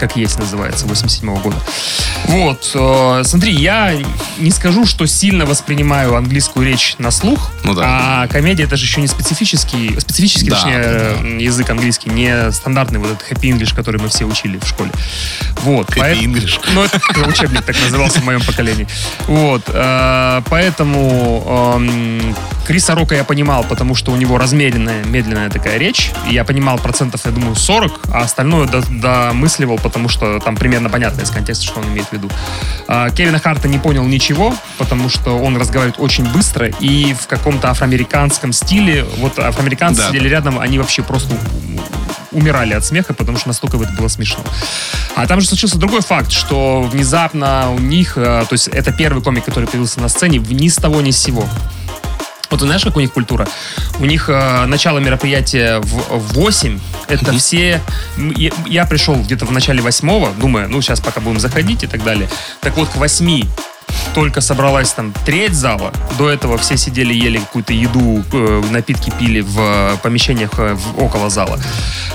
как 0.00 0.16
есть 0.16 0.38
называется, 0.38 0.86
87 0.86 1.28
-го 1.28 1.42
года. 1.42 1.56
Вот, 2.24 2.70
э, 2.74 3.22
смотри, 3.24 3.52
я 3.52 3.94
не 4.38 4.50
скажу, 4.50 4.86
что 4.86 5.06
сильно 5.06 5.44
воспринимаю 5.44 6.16
английскую 6.16 6.66
речь 6.66 6.94
на 6.98 7.10
слух, 7.10 7.50
ну, 7.64 7.74
да. 7.74 8.22
а 8.22 8.28
комедия 8.28 8.64
это 8.64 8.76
же 8.76 8.86
еще 8.86 9.02
не 9.02 9.08
специфический, 9.08 10.00
специфический, 10.00 10.48
да, 10.48 10.56
точнее, 10.56 10.82
да. 10.82 11.28
язык 11.38 11.68
английский, 11.68 12.08
не 12.08 12.50
стандартный 12.50 12.98
вот 12.98 13.10
этот 13.10 13.30
happy 13.30 13.50
English, 13.52 13.74
который 13.74 14.00
мы 14.00 14.08
все 14.08 14.24
учили 14.24 14.58
в 14.58 14.66
школе. 14.66 14.90
Вот. 15.62 15.90
Happy 15.90 15.98
поэт... 15.98 16.18
English. 16.18 16.60
Ну, 16.72 16.84
это 16.84 17.00
учебник 17.28 17.62
так 17.62 17.76
назывался 17.82 18.20
в 18.20 18.24
моем 18.24 18.40
поколении. 18.40 18.86
Вот, 19.26 19.62
э, 19.68 20.42
поэтому 20.48 21.78
э, 21.78 22.32
Криса 22.66 22.94
Рока 22.94 23.14
я 23.14 23.24
понимал, 23.24 23.64
потому 23.64 23.94
что 23.94 24.12
у 24.12 24.16
него 24.16 24.38
размеренная, 24.38 25.04
медленная 25.04 25.50
такая 25.50 25.78
речь, 25.78 26.10
и 26.28 26.34
я 26.34 26.44
понимал 26.44 26.78
процентов, 26.78 27.22
я 27.24 27.30
думаю, 27.30 27.54
40, 27.56 28.00
а 28.12 28.20
остальное 28.20 28.68
домысливал, 28.68 29.78
потому 29.78 30.08
что 30.08 30.38
там 30.40 30.56
примерно 30.56 30.88
понятно 30.88 31.22
из 31.22 31.30
контекста, 31.30 31.64
что 31.64 31.80
он 31.80 31.88
имеет 31.88 32.06
в 32.06 32.12
виду. 32.12 32.30
А, 32.86 33.10
Кевина 33.10 33.38
Харта 33.38 33.68
не 33.68 33.78
понял 33.78 34.04
ничего, 34.04 34.54
потому 34.78 35.08
что 35.08 35.38
он 35.38 35.56
разговаривает 35.56 35.98
очень 35.98 36.24
быстро 36.32 36.66
и 36.66 37.14
в 37.14 37.26
каком-то 37.26 37.70
афроамериканском 37.70 38.52
стиле. 38.52 39.04
Вот 39.18 39.38
афроамериканцы 39.38 40.02
да. 40.02 40.08
сидели 40.08 40.28
рядом, 40.28 40.58
они 40.58 40.78
вообще 40.78 41.02
просто 41.02 41.34
умирали 42.32 42.74
от 42.74 42.84
смеха, 42.84 43.14
потому 43.14 43.38
что 43.38 43.48
настолько 43.48 43.76
это 43.76 43.92
было 43.92 44.08
смешно. 44.08 44.42
А 45.16 45.26
там 45.26 45.40
же 45.40 45.48
случился 45.48 45.78
другой 45.78 46.00
факт, 46.00 46.30
что 46.30 46.82
внезапно 46.82 47.72
у 47.72 47.78
них, 47.78 48.16
э, 48.16 48.44
то 48.48 48.52
есть 48.52 48.68
это 48.68 48.92
первый 48.92 49.22
комик, 49.22 49.44
который 49.44 49.68
появился 49.68 50.00
на 50.00 50.08
сцене, 50.08 50.38
ни 50.38 50.68
с 50.68 50.76
того 50.76 51.00
ни 51.00 51.10
с 51.10 51.18
сего. 51.18 51.44
Вот 52.50 52.60
знаешь, 52.60 52.82
как 52.82 52.96
у 52.96 53.00
них 53.00 53.12
культура? 53.12 53.48
У 54.00 54.04
них 54.04 54.28
э, 54.28 54.66
начало 54.66 54.98
мероприятия 54.98 55.80
в 55.80 56.34
8. 56.34 56.80
Это 57.08 57.32
все... 57.32 57.80
Я, 58.36 58.50
я 58.66 58.84
пришел 58.86 59.16
где-то 59.16 59.46
в 59.46 59.52
начале 59.52 59.82
восьмого, 59.82 60.32
думаю, 60.32 60.68
ну, 60.68 60.80
сейчас 60.82 61.00
пока 61.00 61.20
будем 61.20 61.38
заходить 61.38 61.84
и 61.84 61.86
так 61.86 62.02
далее. 62.02 62.28
Так 62.60 62.76
вот, 62.76 62.88
к 62.88 62.96
восьми 62.96 63.44
только 64.14 64.40
собралась 64.40 64.92
там 64.92 65.12
треть 65.24 65.54
зала. 65.54 65.92
До 66.18 66.28
этого 66.28 66.58
все 66.58 66.76
сидели, 66.76 67.14
ели 67.14 67.38
какую-то 67.38 67.72
еду, 67.72 68.24
э, 68.32 68.62
напитки 68.70 69.12
пили 69.18 69.40
в 69.40 69.98
помещениях 70.02 70.50
э, 70.58 70.74
в, 70.74 71.02
около 71.02 71.30
зала. 71.30 71.58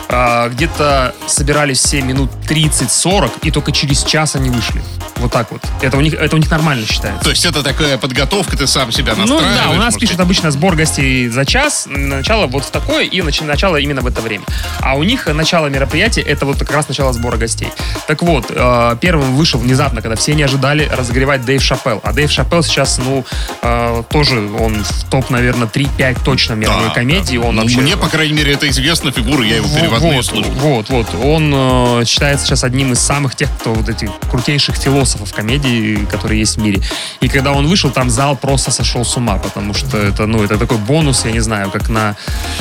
А, 0.10 0.50
где-то 0.50 1.16
собирались 1.28 1.80
все 1.80 2.02
минут 2.02 2.30
30-40, 2.48 3.32
и 3.44 3.52
только 3.52 3.72
через 3.72 4.04
час 4.04 4.36
они 4.36 4.50
вышли. 4.50 4.82
Вот 5.18 5.32
так 5.32 5.52
вот. 5.52 5.62
Это 5.82 5.98
у 5.98 6.02
них, 6.02 6.14
это 6.14 6.36
у 6.36 6.40
них 6.40 6.52
нормально 6.52 6.86
считается. 6.86 7.24
То 7.24 7.30
есть 7.30 7.46
это 7.46 7.64
такая 7.64 7.98
подготовка, 7.98 8.58
ты 8.58 8.68
сам 8.68 8.92
себя 8.92 9.16
настраиваешь? 9.16 9.56
Ну 9.56 9.70
да, 9.70 9.72
у 9.72 9.76
нас 9.76 9.96
пишет 9.96 10.20
обычно 10.20 10.52
сбор 10.52 10.76
гостей 10.76 11.30
за 11.30 11.46
час, 11.46 11.86
начало 11.88 12.48
вот 12.48 12.66
в 12.66 12.72
такое 12.72 13.06
и 13.06 13.22
начало 13.22 13.78
именно 13.78 14.02
в 14.02 14.08
это 14.08 14.22
время. 14.22 14.44
А 14.82 14.96
у 14.96 15.04
них 15.04 15.28
начало 15.28 15.68
мероприятия, 15.68 16.22
это 16.22 16.46
вот 16.46 16.60
как 16.60 16.72
раз 16.72 16.88
начало 16.90 17.14
сбора 17.14 17.38
гостей. 17.38 17.70
Так 18.08 18.22
вот, 18.24 18.46
э, 18.50 18.98
первым 19.00 19.36
вышел 19.36 19.60
внезапно, 19.60 20.02
когда 20.02 20.16
все 20.16 20.36
не 20.36 20.44
ожидали 20.44 20.90
разогревать 20.92 21.46
Дэйв 21.46 21.64
Шапел. 21.66 22.00
А 22.04 22.14
Дэйв 22.14 22.32
Шапел 22.32 22.64
сейчас, 22.64 22.98
ну, 22.98 23.26
э, 23.62 24.04
тоже 24.10 24.40
он 24.60 24.84
в 24.84 25.04
топ, 25.10 25.30
наверное, 25.30 25.68
3-5 25.68 26.20
точно 26.24 26.54
мировой 26.54 26.90
да, 26.90 26.94
комедии. 26.94 27.38
Да. 27.38 27.48
Он 27.48 27.56
ну, 27.56 27.62
вообще... 27.62 27.82
Мне, 27.82 27.98
по 27.98 28.08
крайней 28.08 28.34
мере, 28.34 28.54
это 28.54 28.70
известна 28.70 29.12
фигура, 29.12 29.44
я 29.44 29.58
его 29.58 29.68
переводные 29.68 30.18
вот, 30.18 30.26
слушаю. 30.26 30.54
Вот, 30.54 30.90
вот. 30.90 31.08
Он 31.24 31.52
э, 31.54 32.06
считается 32.06 32.46
сейчас 32.46 32.64
одним 32.64 32.94
из 32.94 33.00
самых 33.00 33.36
тех, 33.36 33.50
кто 33.60 33.74
вот 33.74 33.90
этих 33.90 34.10
крутейших 34.30 34.76
философов 34.76 35.34
комедии, 35.34 36.06
которые 36.10 36.40
есть 36.40 36.58
в 36.58 36.62
мире. 36.62 36.82
И 37.22 37.28
когда 37.28 37.52
он 37.52 37.68
вышел, 37.68 37.90
там 37.90 38.10
зал 38.10 38.36
просто 38.36 38.72
сошел 38.72 39.04
с 39.04 39.18
ума, 39.18 39.38
потому 39.38 39.74
что 39.74 39.98
это, 39.98 40.26
ну, 40.26 40.44
это 40.44 40.58
такой 40.58 40.78
бонус, 40.78 41.26
я 41.26 41.32
не 41.32 41.40
знаю, 41.40 41.72
как 41.72 41.90
на 41.90 42.16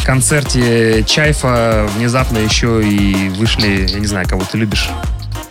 концерте 0.04 1.04
Чайфа 1.04 1.88
внезапно 1.96 2.38
еще 2.38 2.82
и 2.82 3.28
вышли, 3.30 3.86
я 3.88 3.98
не 3.98 4.06
знаю, 4.06 4.26
кого 4.28 4.42
ты 4.50 4.58
любишь, 4.58 4.90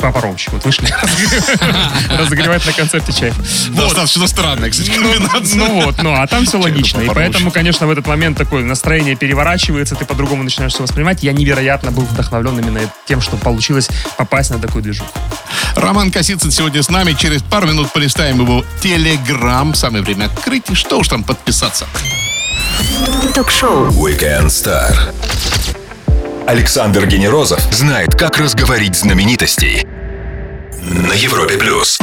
Папа 0.04 0.20
Ромчик. 0.20 0.52
Вот 0.52 0.66
вышли 0.66 0.86
разогревать 2.10 2.66
на 2.66 2.74
концерте 2.74 3.14
чай. 3.14 3.34
Достаточно 3.70 4.28
странная, 4.28 4.70
кстати, 4.70 4.92
ну, 4.98 5.14
комбинация. 5.14 5.56
Ну 5.56 5.82
вот, 5.82 6.04
ну, 6.04 6.14
а 6.14 6.28
там 6.28 6.46
все 6.46 6.60
логично. 6.60 7.00
И 7.00 7.08
поэтому, 7.08 7.52
конечно, 7.52 7.88
в 7.88 7.90
этот 7.90 8.06
момент 8.06 8.38
такое 8.38 8.66
настроение 8.66 9.16
переворачивается, 9.16 9.96
ты 9.96 10.04
по-другому 10.04 10.44
начинаешь 10.44 10.74
все 10.74 10.84
воспринимать. 10.84 11.24
Я 11.24 11.32
невероятно 11.32 11.92
был 11.92 12.04
вдохновлен 12.04 12.60
именно 12.60 12.82
тем, 13.08 13.22
что 13.22 13.38
получилось 13.38 13.88
попасть 14.18 14.50
на 14.50 14.60
такую 14.60 14.84
движуху. 14.84 15.10
Роман 15.78 16.12
Косицын 16.12 16.52
сегодня 16.52 16.84
с 16.84 16.90
нами. 16.90 17.14
Через 17.14 17.42
пару 17.42 17.68
минут 17.68 17.94
полистаем 17.94 18.42
его 18.42 18.66
телеграм. 18.82 19.74
Самое 19.74 20.04
время 20.04 20.26
открыть. 20.26 20.70
И 20.70 20.76
что 20.76 21.00
уж 21.00 21.08
там 21.08 21.24
подписаться. 21.24 21.88
Ток-шоу. 23.34 23.88
Weekend 23.92 24.48
Star. 24.48 24.94
Александр 26.46 27.06
Генерозов 27.06 27.62
знает, 27.72 28.16
как 28.16 28.38
разговорить 28.38 28.98
знаменитостей 28.98 29.88
на 30.94 31.14
Европе 31.14 31.58
плюс. 31.58 31.98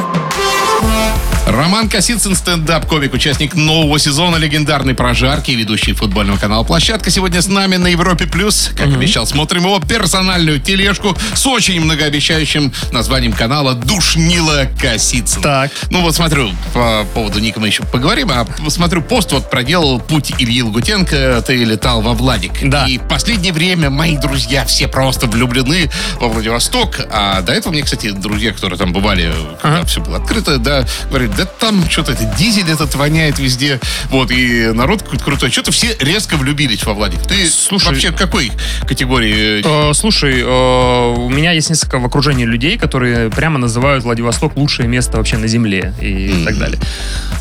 Роман 1.50 1.88
Косицын, 1.88 2.36
стендап-комик, 2.36 3.12
участник 3.12 3.54
нового 3.54 3.98
сезона 3.98 4.36
легендарной 4.36 4.94
прожарки, 4.94 5.50
ведущий 5.50 5.94
футбольного 5.94 6.38
канала 6.38 6.62
«Площадка». 6.62 7.10
Сегодня 7.10 7.42
с 7.42 7.48
нами 7.48 7.74
на 7.74 7.88
Европе+. 7.88 8.26
плюс. 8.26 8.70
Как 8.76 8.86
угу. 8.86 8.94
обещал, 8.94 9.26
смотрим 9.26 9.64
его 9.64 9.80
персональную 9.80 10.60
тележку 10.60 11.16
с 11.34 11.44
очень 11.46 11.80
многообещающим 11.80 12.72
названием 12.92 13.32
канала 13.32 13.74
«Душнила 13.74 14.70
Косицын». 14.80 15.42
Так. 15.42 15.72
Ну 15.90 16.02
вот 16.02 16.14
смотрю, 16.14 16.50
по 16.72 17.04
поводу 17.14 17.40
ника 17.40 17.58
мы 17.58 17.66
еще 17.66 17.82
поговорим, 17.82 18.30
а 18.30 18.46
смотрю, 18.68 19.02
пост 19.02 19.32
вот 19.32 19.50
проделал 19.50 19.98
путь 19.98 20.32
Ильи 20.38 20.62
Лагутенко, 20.62 21.42
ты 21.44 21.64
летал 21.64 22.00
во 22.00 22.12
Владик. 22.12 22.52
Да. 22.62 22.86
И 22.86 22.98
в 22.98 23.08
последнее 23.08 23.52
время 23.52 23.90
мои 23.90 24.16
друзья 24.16 24.64
все 24.64 24.86
просто 24.86 25.26
влюблены 25.26 25.90
во 26.20 26.28
Владивосток. 26.28 27.00
А 27.10 27.40
до 27.40 27.52
этого 27.52 27.72
мне, 27.72 27.82
кстати, 27.82 28.10
друзья, 28.12 28.52
которые 28.52 28.78
там 28.78 28.92
бывали, 28.92 29.32
когда 29.60 29.78
ага. 29.78 29.86
все 29.86 30.00
было 30.00 30.18
открыто, 30.18 30.58
да, 30.58 30.86
говорят, 31.08 31.39
да 31.40 31.46
там 31.46 31.88
что-то 31.88 32.12
это 32.12 32.26
дизель 32.38 32.70
этот 32.70 32.94
воняет 32.96 33.38
везде. 33.38 33.80
Вот, 34.10 34.30
и 34.30 34.66
народ 34.72 35.02
какой-то 35.02 35.24
крутой. 35.24 35.50
Что-то 35.50 35.72
все 35.72 35.96
резко 35.98 36.36
влюбились 36.36 36.84
во 36.84 36.92
Владик. 36.92 37.22
Ты 37.22 37.48
слушай, 37.48 37.88
вообще 37.88 38.10
в 38.10 38.16
какой 38.16 38.52
категории? 38.86 39.62
Э, 39.64 39.94
слушай, 39.94 40.40
э, 40.40 41.14
у 41.16 41.30
меня 41.30 41.52
есть 41.52 41.70
несколько 41.70 41.98
в 41.98 42.04
окружении 42.04 42.44
людей, 42.44 42.76
которые 42.76 43.30
прямо 43.30 43.58
называют 43.58 44.04
Владивосток 44.04 44.54
лучшее 44.56 44.86
место 44.86 45.16
вообще 45.16 45.38
на 45.38 45.46
Земле 45.46 45.94
и 45.98 46.28
mm-hmm. 46.28 46.44
так 46.44 46.58
далее. 46.58 46.78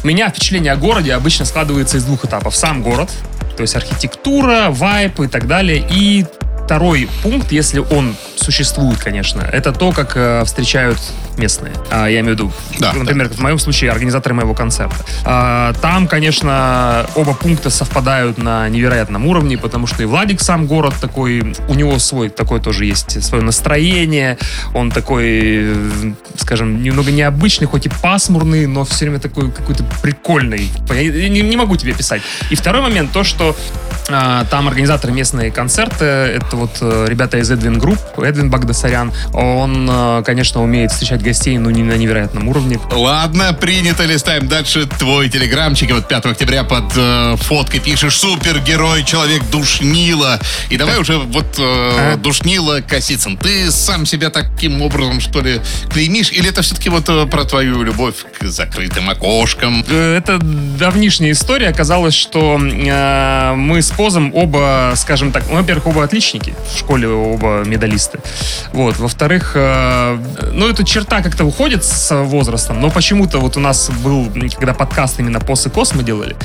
У 0.02 0.08
меня 0.08 0.30
впечатление 0.30 0.72
о 0.72 0.78
городе 0.78 1.14
обычно 1.14 1.44
складывается 1.44 1.98
из 1.98 2.06
двух 2.06 2.24
этапов. 2.24 2.56
Сам 2.56 2.82
город, 2.82 3.10
то 3.58 3.64
есть 3.64 3.76
архитектура, 3.76 4.68
вайп 4.70 5.20
и 5.20 5.28
так 5.28 5.46
далее, 5.46 5.86
и 5.92 6.26
второй 6.64 7.10
пункт, 7.24 7.52
если 7.52 7.80
он 7.80 8.16
существует, 8.38 9.00
конечно. 9.00 9.42
Это 9.42 9.74
то, 9.74 9.92
как 9.92 10.16
э, 10.16 10.46
встречают 10.46 11.00
местные. 11.40 11.74
А, 11.90 12.08
я 12.08 12.20
имею 12.20 12.36
в 12.36 12.40
виду, 12.40 12.52
Да, 12.80 12.94
например, 12.94 13.30
в 13.30 13.40
моем 13.40 13.60
случае 13.60 13.92
организаторы 13.92 14.36
моего 14.36 14.54
концерта. 14.54 14.96
А, 15.26 15.74
там, 15.82 16.08
конечно, 16.08 17.08
оба 17.16 17.34
пункта 17.34 17.70
совпадают 17.70 18.38
на 18.38 18.70
невероятном 18.70 19.26
уровне, 19.26 19.58
потому 19.58 19.88
что 19.88 20.04
и 20.04 20.06
Владик 20.06 20.42
сам 20.42 20.68
город 20.68 20.94
такой, 21.02 21.56
у 21.68 21.74
него 21.74 21.98
свой 22.00 22.30
такой 22.30 22.60
тоже 22.60 22.86
есть 22.86 23.24
свое 23.24 23.44
настроение, 23.44 24.38
он 24.74 24.92
такой, 24.92 25.74
скажем, 26.38 26.84
немного 26.84 27.12
необычный, 27.12 27.68
хоть 27.68 27.86
и 27.86 27.90
пасмурный, 27.90 28.68
но 28.68 28.86
все 28.86 29.06
время 29.06 29.20
такой 29.20 29.52
какой-то 29.52 29.84
прикольный. 30.02 30.70
Я 30.90 31.30
не, 31.30 31.42
не 31.42 31.58
могу 31.58 31.76
тебе 31.78 31.94
писать. 31.94 32.22
И 32.50 32.56
второй 32.56 32.82
момент, 32.82 33.12
то, 33.12 33.24
что 33.24 33.56
а, 34.10 34.46
там 34.46 34.68
организаторы 34.68 35.14
местные 35.14 35.52
концерты, 35.52 36.06
это 36.06 36.56
вот 36.56 36.78
э, 36.82 37.06
ребята 37.08 37.38
из 37.38 37.52
Edwin 37.52 37.78
Group, 37.78 38.00
Эдвин 38.18 38.50
Багдасарян, 38.50 39.12
он, 39.34 39.88
э, 39.90 40.24
конечно, 40.26 40.64
умеет 40.64 40.92
встречать 40.92 41.22
гостей, 41.30 41.58
ну, 41.60 41.70
не 41.70 41.84
на 41.84 41.94
невероятном 41.94 42.48
уровне. 42.48 42.80
Ладно, 42.92 43.54
принято, 43.54 44.04
листаем 44.06 44.48
дальше 44.48 44.88
твой 44.98 45.30
телеграмчик. 45.30 45.90
И 45.92 45.94
вот 45.94 46.08
5 46.08 46.26
октября 46.26 46.64
под 46.64 46.86
э, 46.96 47.36
фоткой 47.38 47.80
пишешь 47.82 48.18
«Супергерой, 48.18 49.04
человек 49.04 49.44
Душнила». 49.52 50.40
И 50.72 50.78
давай 50.78 50.98
уже 50.98 51.18
вот 51.18 51.60
э, 51.60 52.14
А? 52.14 52.18
Душнила 52.18 52.82
Косицын. 52.82 53.38
Ты 53.38 53.70
сам 53.72 54.08
себя 54.08 54.32
таким 54.32 54.82
образом, 54.82 55.22
что 55.22 55.42
ли, 55.42 55.62
клеймишь? 55.94 56.32
Или 56.32 56.50
это 56.50 56.64
все-таки 56.64 56.90
вот 56.90 57.08
э, 57.10 57.28
про 57.28 57.44
твою 57.44 57.84
любовь 57.84 58.16
к 58.40 58.46
закрытым 58.46 59.10
окошкам? 59.10 59.86
Э, 59.88 60.18
Это 60.18 60.40
давнишняя 60.40 61.32
история. 61.34 61.68
Оказалось, 61.70 62.16
что 62.16 62.60
э, 62.60 63.54
мы 63.56 63.82
с 63.84 63.92
Позом 63.92 64.32
оба, 64.34 64.94
скажем 64.96 65.32
так, 65.32 65.44
ну, 65.50 65.58
во-первых, 65.58 65.86
оба 65.88 66.04
отличники. 66.04 66.56
В 66.74 66.80
школе 66.80 67.08
оба 67.08 67.64
медалисты. 67.66 68.20
Вот. 68.74 68.98
Во-вторых, 68.98 69.52
э, 69.56 70.18
ну, 70.54 70.68
эта 70.68 70.84
черта 70.84 71.19
как-то 71.22 71.46
уходит 71.46 71.84
с 71.84 72.16
возрастом, 72.24 72.80
но 72.80 72.90
почему-то 72.90 73.40
вот 73.40 73.58
у 73.58 73.60
нас 73.60 73.90
был, 73.90 74.32
когда 74.56 74.74
подкаст 74.74 75.20
именно 75.20 75.40
и 75.40 75.70
Кос 75.70 75.94
мы 75.94 76.04
делали, 76.04 76.36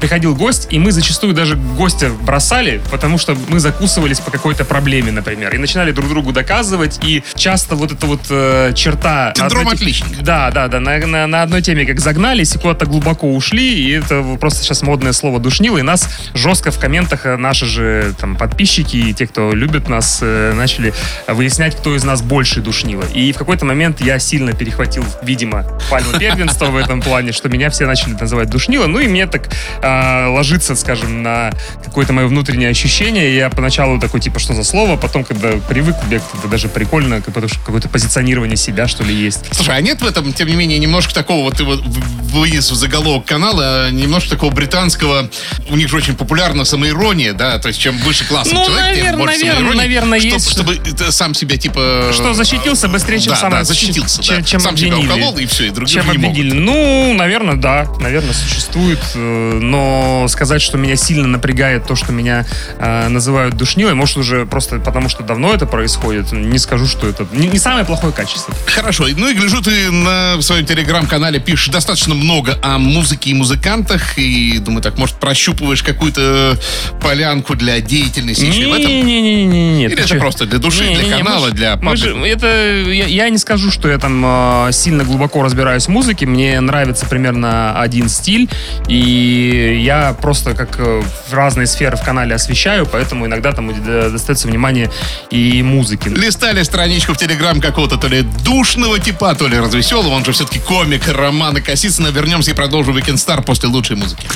приходил 0.00 0.34
гость, 0.34 0.68
и 0.70 0.78
мы 0.78 0.92
зачастую 0.92 1.34
даже 1.34 1.56
гостя 1.56 2.10
бросали, 2.10 2.80
потому 2.90 3.18
что 3.18 3.36
мы 3.48 3.60
закусывались 3.60 4.20
по 4.20 4.30
какой-то 4.30 4.64
проблеме, 4.64 5.12
например, 5.12 5.54
и 5.54 5.58
начинали 5.58 5.92
друг 5.92 6.08
другу 6.08 6.32
доказывать, 6.32 6.98
и 7.02 7.22
часто 7.34 7.76
вот 7.76 7.92
эта 7.92 8.06
вот 8.06 8.20
э, 8.30 8.72
черта... 8.74 9.32
Синдром 9.36 9.62
одной- 9.62 9.74
отличника. 9.74 10.22
Да, 10.22 10.50
да, 10.50 10.68
да, 10.68 10.80
на, 10.80 10.98
на- 11.06 11.26
на 11.26 11.42
одной 11.42 11.62
теме 11.62 11.84
как 11.86 12.00
загнались 12.00 12.54
и 12.54 12.58
куда-то 12.58 12.86
глубоко 12.86 13.32
ушли, 13.34 13.84
и 13.84 13.90
это 13.92 14.22
просто 14.40 14.62
сейчас 14.62 14.82
модное 14.82 15.12
слово 15.12 15.38
душнило, 15.40 15.78
и 15.78 15.82
нас 15.82 16.08
жестко 16.34 16.70
в 16.70 16.78
комментах 16.78 17.26
э, 17.26 17.36
наши 17.36 17.66
же 17.66 18.14
там 18.18 18.36
подписчики 18.36 18.96
и 18.96 19.14
те, 19.14 19.26
кто 19.26 19.52
любит 19.52 19.88
нас, 19.88 20.18
э, 20.22 20.52
начали 20.54 20.92
выяснять, 21.26 21.76
кто 21.76 21.94
из 21.94 22.04
нас 22.04 22.22
больше 22.22 22.60
душнило. 22.60 23.04
И 23.14 23.32
в 23.32 23.38
какой-то 23.38 23.64
момент 23.64 24.00
я 24.00 24.09
сильно 24.18 24.52
перехватил, 24.52 25.04
видимо, 25.22 25.64
пальму 25.90 26.18
первенства 26.18 26.66
в 26.66 26.76
этом 26.76 27.00
плане, 27.02 27.32
что 27.32 27.48
меня 27.48 27.70
все 27.70 27.86
начали 27.86 28.12
называть 28.14 28.50
душнило, 28.50 28.86
ну 28.86 28.98
и 28.98 29.06
мне 29.06 29.26
так 29.26 29.48
а, 29.82 30.28
ложится, 30.28 30.74
скажем, 30.74 31.22
на 31.22 31.50
какое-то 31.84 32.12
мое 32.12 32.26
внутреннее 32.26 32.70
ощущение. 32.70 33.36
Я 33.36 33.50
поначалу 33.50 34.00
такой, 34.00 34.20
типа, 34.20 34.38
что 34.38 34.54
за 34.54 34.64
слово, 34.64 34.96
потом, 34.96 35.24
когда 35.24 35.52
привык, 35.68 35.96
мне 36.06 36.18
как-то 36.32 36.48
даже 36.48 36.68
прикольно, 36.68 37.16
как- 37.20 37.34
потому 37.34 37.48
что 37.48 37.58
какое-то 37.60 37.88
позиционирование 37.88 38.56
себя, 38.56 38.88
что 38.88 39.04
ли, 39.04 39.14
есть. 39.14 39.44
Слушай, 39.52 39.76
а 39.76 39.80
нет 39.80 40.00
в 40.02 40.06
этом, 40.06 40.32
тем 40.32 40.48
не 40.48 40.54
менее, 40.56 40.78
немножко 40.78 41.14
такого, 41.14 41.44
вот 41.44 41.56
ты 41.56 41.64
вот 41.64 41.80
вынес 41.84 42.70
в 42.70 42.74
заголовок 42.74 43.24
канала, 43.26 43.86
а, 43.86 43.90
немножко 43.90 44.30
такого 44.30 44.50
британского, 44.50 45.28
у 45.68 45.76
них 45.76 45.88
же 45.88 45.96
очень 45.96 46.14
популярна 46.16 46.64
самоирония, 46.64 47.32
да, 47.32 47.58
то 47.58 47.68
есть 47.68 47.80
чем 47.80 47.96
выше 47.98 48.24
классом 48.26 48.54
Ну, 48.54 48.66
человек, 48.66 48.96
тем 48.96 49.06
навер- 49.14 49.16
больше 49.18 49.38
наверно, 49.38 49.58
самоиронии, 49.58 49.78
наверное, 49.80 50.20
чтоб- 50.20 50.32
есть. 50.32 50.50
Чтобы 50.50 50.78
сам 51.12 51.34
себя, 51.34 51.56
типа... 51.56 52.10
Что 52.12 52.34
защитился 52.34 52.88
быстрее, 52.88 53.20
чем 53.20 53.34
да, 53.34 53.36
сам 53.40 53.50
да, 53.50 53.64
защитился, 53.64 53.99
чем, 54.08 54.36
да. 54.36 54.42
чем 54.42 54.60
сам 54.60 54.76
себя 54.76 54.92
обвинили. 54.94 55.12
уколол, 55.12 55.38
и 55.38 55.46
все, 55.46 55.66
и 55.66 55.70
другие 55.70 55.94
чем 55.94 56.06
могут. 56.06 56.24
обвинили. 56.24 56.52
Ну, 56.54 57.14
наверное, 57.14 57.56
да. 57.56 57.86
Наверное, 58.00 58.32
существует. 58.34 58.98
э, 59.14 59.58
Но 59.60 60.26
сказать, 60.28 60.62
что 60.62 60.78
меня 60.78 60.96
сильно 60.96 61.26
напрягает 61.26 61.86
то, 61.86 61.96
что 61.96 62.12
меня 62.12 62.46
э, 62.78 63.08
называют 63.08 63.56
душнилой, 63.56 63.94
может, 63.94 64.16
уже 64.16 64.46
просто 64.46 64.78
потому, 64.78 65.08
что 65.08 65.22
давно 65.22 65.52
это 65.52 65.66
происходит, 65.66 66.32
не 66.32 66.58
скажу, 66.58 66.86
что 66.86 67.06
это 67.08 67.26
не, 67.32 67.48
не 67.48 67.58
самое 67.58 67.84
плохое 67.84 68.12
качество. 68.12 68.54
Хорошо, 68.66 69.06
ну 69.16 69.28
и 69.28 69.34
гляжу, 69.34 69.62
ты 69.62 69.90
на 69.90 70.40
своем 70.42 70.64
телеграм-канале 70.66 71.40
пишешь 71.40 71.68
достаточно 71.68 72.14
много 72.14 72.58
о 72.62 72.78
музыке 72.78 73.30
и 73.30 73.34
музыкантах, 73.34 74.18
и, 74.18 74.58
думаю, 74.58 74.82
так, 74.82 74.98
может, 74.98 75.16
прощупываешь 75.16 75.82
какую-то 75.82 76.58
полянку 77.02 77.54
для 77.54 77.80
деятельности 77.80 78.44
еще 78.44 78.68
в 78.68 78.72
этом? 78.74 78.90
Не-не-не-не. 78.90 79.84
Или 79.86 79.98
это 80.02 80.14
просто 80.16 80.46
для 80.46 80.58
души, 80.58 80.84
для 80.94 81.16
канала, 81.18 81.50
для 81.50 81.76
мы 81.76 81.96
же- 81.96 82.16
это 82.26 82.46
я, 82.88 83.06
я 83.06 83.28
не 83.28 83.38
скажу, 83.38 83.70
что 83.70 83.88
я 83.90 83.98
там 83.98 84.22
э, 84.24 84.72
сильно 84.72 85.04
глубоко 85.04 85.42
разбираюсь 85.42 85.86
в 85.86 85.88
музыке. 85.88 86.26
Мне 86.26 86.60
нравится 86.60 87.06
примерно 87.06 87.80
один 87.80 88.08
стиль, 88.08 88.48
и 88.88 89.80
я 89.82 90.14
просто 90.20 90.54
как 90.54 90.78
э, 90.78 91.02
в 91.28 91.32
разные 91.32 91.66
сферы 91.66 91.96
в 91.96 92.02
канале 92.02 92.34
освещаю, 92.34 92.86
поэтому 92.86 93.26
иногда 93.26 93.52
там 93.52 93.70
э, 93.70 94.10
достается 94.10 94.48
внимание 94.48 94.90
и 95.30 95.62
музыке. 95.62 96.10
Листали 96.10 96.62
страничку 96.62 97.14
в 97.14 97.18
Телеграм 97.18 97.60
какого-то 97.60 97.96
то 97.96 98.08
ли 98.08 98.22
душного 98.44 98.98
типа, 98.98 99.34
то 99.34 99.46
ли 99.46 99.58
развеселого. 99.58 100.14
Он 100.14 100.24
же 100.24 100.32
все-таки 100.32 100.60
комик 100.60 101.08
Романа 101.08 101.60
Косицына. 101.60 102.08
Вернемся 102.08 102.50
и 102.50 102.54
продолжим 102.54 102.96
Weekend 102.96 103.16
Star 103.16 103.42
после 103.42 103.68
лучшей 103.68 103.96
музыки. 103.96 104.26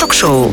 Ток-шоу. 0.00 0.52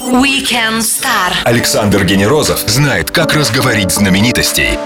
Weekend 0.00 0.80
Star. 0.80 1.32
Александр 1.44 2.04
Генерозов 2.04 2.60
знает, 2.66 3.10
как 3.10 3.34
разговорить 3.34 3.90
знаменитостей. 3.90 4.78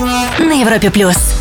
На 0.00 0.52
Европе 0.52 0.90
плюс. 0.90 1.37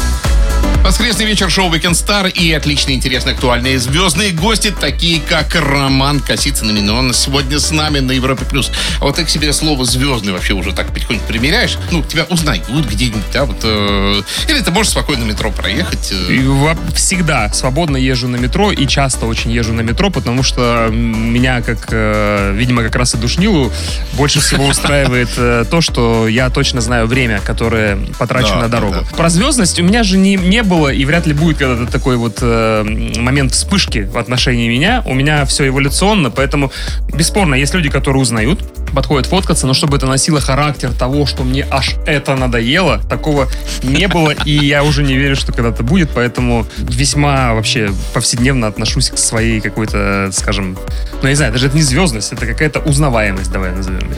Воскресный 0.87 1.25
вечер 1.25 1.49
шоу 1.51 1.69
Weekend 1.69 1.91
Star 1.91 2.31
и 2.31 2.49
отличные, 2.53 2.95
интересные, 2.95 3.33
актуальные 3.33 3.77
звездные 3.77 4.31
гости, 4.31 4.71
такие 4.79 5.19
как 5.19 5.53
Роман 5.53 6.21
Косицын. 6.21 6.69
Именно 6.69 6.93
он 6.93 7.13
сегодня 7.13 7.59
с 7.59 7.71
нами 7.71 7.99
на 7.99 8.13
Европе+. 8.13 8.45
плюс. 8.45 8.71
А 9.01 9.03
вот 9.03 9.17
ты 9.17 9.25
к 9.25 9.29
себе 9.29 9.51
слово 9.51 9.83
«звездный» 9.83 10.31
вообще 10.31 10.53
уже 10.53 10.71
так 10.71 10.93
потихоньку 10.93 11.25
примеряешь? 11.27 11.77
Ну, 11.91 12.03
тебя 12.03 12.23
узнают 12.29 12.63
где-нибудь, 12.69 13.19
да, 13.33 13.43
вот... 13.43 13.57
э, 13.63 14.21
или 14.47 14.61
ты 14.61 14.71
можешь 14.71 14.93
спокойно 14.93 15.25
метро 15.25 15.51
проехать. 15.51 16.13
э, 16.13 16.33
И 16.33 16.39
во- 16.47 16.77
всегда 16.95 17.51
свободно 17.51 17.97
езжу 17.97 18.29
на 18.29 18.37
метро 18.37 18.71
и 18.71 18.87
часто 18.87 19.25
очень 19.25 19.51
езжу 19.51 19.73
на 19.73 19.81
метро, 19.81 20.09
потому 20.09 20.41
что 20.41 20.87
меня, 20.89 21.61
как, 21.63 21.89
э, 21.91 22.53
видимо, 22.55 22.81
как 22.83 22.95
раз 22.95 23.13
и 23.13 23.17
душнилу, 23.17 23.73
больше 24.13 24.39
всего 24.39 24.65
устраивает 24.69 25.29
э, 25.35 25.65
то, 25.69 25.81
что 25.81 26.29
я 26.29 26.49
точно 26.49 26.79
знаю 26.79 27.07
время, 27.07 27.41
которое 27.41 27.97
потрачу 28.17 28.51
Да, 28.51 28.55
на 28.55 28.61
да, 28.69 28.77
дорогу. 28.79 29.05
да. 29.11 29.17
Про 29.17 29.27
звездность 29.29 29.77
у 29.81 29.83
меня 29.83 30.03
же 30.03 30.17
не, 30.17 30.35
не 30.37 30.63
было 30.63 30.76
и 30.85 31.03
вряд 31.05 31.25
ли 31.25 31.33
будет 31.33 31.57
когда-то 31.57 31.91
такой 31.91 32.17
вот 32.17 32.39
э, 32.41 32.83
момент 33.17 33.53
вспышки 33.53 33.99
в 33.99 34.17
отношении 34.17 34.69
меня. 34.69 35.03
У 35.05 35.13
меня 35.13 35.45
все 35.45 35.67
эволюционно, 35.67 36.29
поэтому 36.29 36.71
бесспорно 37.13 37.55
есть 37.55 37.73
люди, 37.73 37.89
которые 37.89 38.21
узнают, 38.21 38.63
подходят 38.93 39.25
фоткаться, 39.25 39.67
но 39.67 39.73
чтобы 39.73 39.97
это 39.97 40.05
носило 40.05 40.39
характер 40.39 40.93
того, 40.93 41.25
что 41.25 41.43
мне 41.43 41.65
аж 41.69 41.95
это 42.05 42.35
надоело, 42.35 43.01
такого 43.09 43.47
не 43.83 44.07
было, 44.07 44.31
и 44.45 44.51
я 44.51 44.83
уже 44.83 45.03
не 45.03 45.17
верю, 45.17 45.35
что 45.35 45.51
когда-то 45.51 45.83
будет, 45.83 46.11
поэтому 46.13 46.65
весьма 46.77 47.53
вообще 47.53 47.89
повседневно 48.13 48.67
отношусь 48.67 49.09
к 49.09 49.17
своей 49.17 49.59
какой-то, 49.59 50.29
скажем, 50.31 50.77
ну, 51.21 51.23
я 51.23 51.29
не 51.29 51.35
знаю, 51.35 51.51
даже 51.51 51.67
это 51.67 51.75
не 51.75 51.83
звездность, 51.83 52.31
это 52.33 52.45
какая-то 52.45 52.79
узнаваемость, 52.79 53.51
давай 53.51 53.71
назовем 53.71 54.09
ее. 54.09 54.17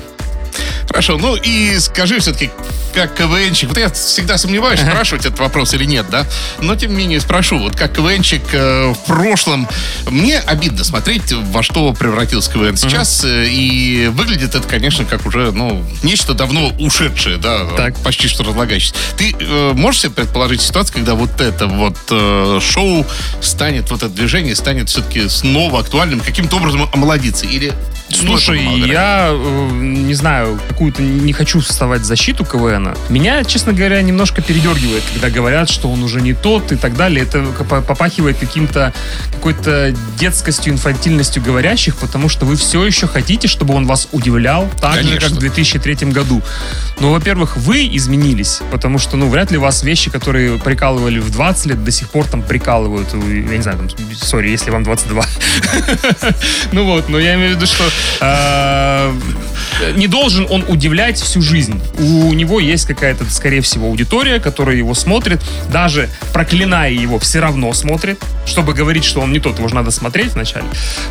Хорошо, 1.00 1.18
ну 1.18 1.38
и 1.38 1.80
скажи 1.80 2.20
все-таки, 2.20 2.50
как 2.94 3.16
КВНчик, 3.16 3.70
вот 3.70 3.78
я 3.78 3.90
всегда 3.90 4.38
сомневаюсь, 4.38 4.82
спрашивать 4.82 5.26
этот 5.26 5.40
вопрос 5.40 5.74
или 5.74 5.86
нет, 5.86 6.08
да, 6.10 6.26
но 6.60 6.76
тем 6.76 6.92
не 6.92 6.98
менее 6.98 7.22
спрошу, 7.22 7.58
вот 7.58 7.74
как 7.74 7.94
КВНчик 7.94 8.42
э, 8.52 8.94
в 8.94 9.06
прошлом, 9.08 9.66
мне 10.10 10.40
обидно 10.40 10.84
смотреть, 10.84 11.32
во 11.32 11.64
что 11.64 11.94
превратился 11.94 12.52
КВН 12.52 12.76
сейчас, 12.76 13.24
э, 13.24 13.48
и 13.48 14.08
выглядит 14.08 14.56
это, 14.56 14.68
конечно, 14.68 15.06
как 15.06 15.26
уже, 15.26 15.54
ну, 15.54 15.86
нечто 16.04 16.34
давно 16.34 16.68
ушедшее, 16.80 17.38
да, 17.38 17.64
Так. 17.78 17.96
почти 18.00 18.28
что 18.28 18.44
разлагающееся. 18.44 18.94
Ты 19.16 19.34
э, 19.40 19.72
можешь 19.74 20.02
себе 20.02 20.12
предположить 20.12 20.62
ситуацию, 20.62 20.96
когда 20.96 21.14
вот 21.16 21.40
это 21.40 21.68
вот 21.68 21.96
э, 22.12 22.60
шоу 22.62 23.06
станет, 23.40 23.90
вот 23.90 24.04
это 24.04 24.10
движение 24.10 24.54
станет 24.54 24.90
все-таки 24.90 25.30
снова 25.30 25.80
актуальным, 25.80 26.20
каким-то 26.20 26.58
образом 26.58 26.90
омолодиться, 26.92 27.46
или... 27.46 27.74
Слушай, 28.12 28.64
я 28.88 29.30
э, 29.32 29.70
не 29.72 30.14
знаю, 30.14 30.60
какую-то 30.68 31.02
не 31.02 31.32
хочу 31.34 31.60
вставать 31.62 32.02
в 32.02 32.06
защиту 32.06 32.44
КВН. 32.44 32.96
Меня, 33.10 33.44
честно 33.44 33.72
говоря, 33.74 34.02
немножко 34.02 34.42
передергивает, 34.42 35.04
когда 35.14 35.30
говорят, 35.30 35.70
что 35.70 35.90
он 35.90 36.04
уже 36.04 36.20
не 36.22 36.34
тот 36.34 36.72
и 36.72 36.76
так 36.76 36.96
далее. 36.96 37.24
Это 37.24 37.44
по- 37.64 37.82
попахивает 37.82 38.38
каким-то 38.38 38.94
какой-то 39.36 39.94
детскостью, 40.18 40.74
инфантильностью 40.74 41.44
говорящих, 41.44 41.96
потому 41.98 42.30
что 42.30 42.46
вы 42.46 42.56
все 42.56 42.84
еще 42.86 43.08
хотите, 43.08 43.48
чтобы 43.48 43.74
он 43.74 43.86
вас 43.86 44.08
удивлял 44.12 44.68
так 44.82 44.96
же, 44.96 45.04
Конечно. 45.04 45.30
как 45.30 45.38
в 45.38 45.40
2003 45.40 46.12
году. 46.12 46.42
Ну, 47.00 47.12
во-первых, 47.12 47.58
вы 47.58 47.88
изменились, 47.96 48.60
потому 48.72 49.00
что, 49.00 49.18
ну, 49.18 49.30
вряд 49.30 49.52
ли 49.52 49.58
вас 49.58 49.84
вещи, 49.84 50.10
которые 50.10 50.58
прикалывали 50.58 51.20
в 51.20 51.32
20 51.32 51.66
лет, 51.68 51.84
до 51.84 51.92
сих 51.92 52.10
пор 52.10 52.26
там 52.26 52.42
прикалывают. 52.42 53.14
Я 53.14 53.58
не 53.58 53.62
знаю, 53.62 53.78
там, 53.78 53.90
сори, 54.16 54.50
если 54.50 54.72
вам 54.72 54.84
22. 54.84 55.24
Ну 56.72 56.86
вот, 56.86 57.10
но 57.10 57.20
я 57.20 57.36
имею 57.36 57.54
в 57.54 57.56
виду, 57.58 57.66
что 57.66 57.84
Um. 58.22 59.59
Не 59.96 60.08
должен 60.08 60.48
он 60.50 60.64
удивлять 60.68 61.20
всю 61.20 61.42
жизнь. 61.42 61.82
У 61.98 62.34
него 62.34 62.60
есть 62.60 62.86
какая-то, 62.86 63.26
скорее 63.30 63.62
всего, 63.62 63.88
аудитория, 63.88 64.40
которая 64.40 64.76
его 64.76 64.94
смотрит, 64.94 65.42
даже 65.72 66.10
проклиная 66.34 66.92
его, 66.92 67.20
все 67.20 67.40
равно 67.40 67.74
смотрит, 67.74 68.20
чтобы 68.46 68.74
говорить, 68.74 69.04
что 69.04 69.22
он 69.22 69.32
не 69.32 69.40
тот, 69.40 69.58
его 69.60 69.68
же 69.68 69.76
надо 69.76 69.92
смотреть 69.92 70.34
вначале. 70.34 70.66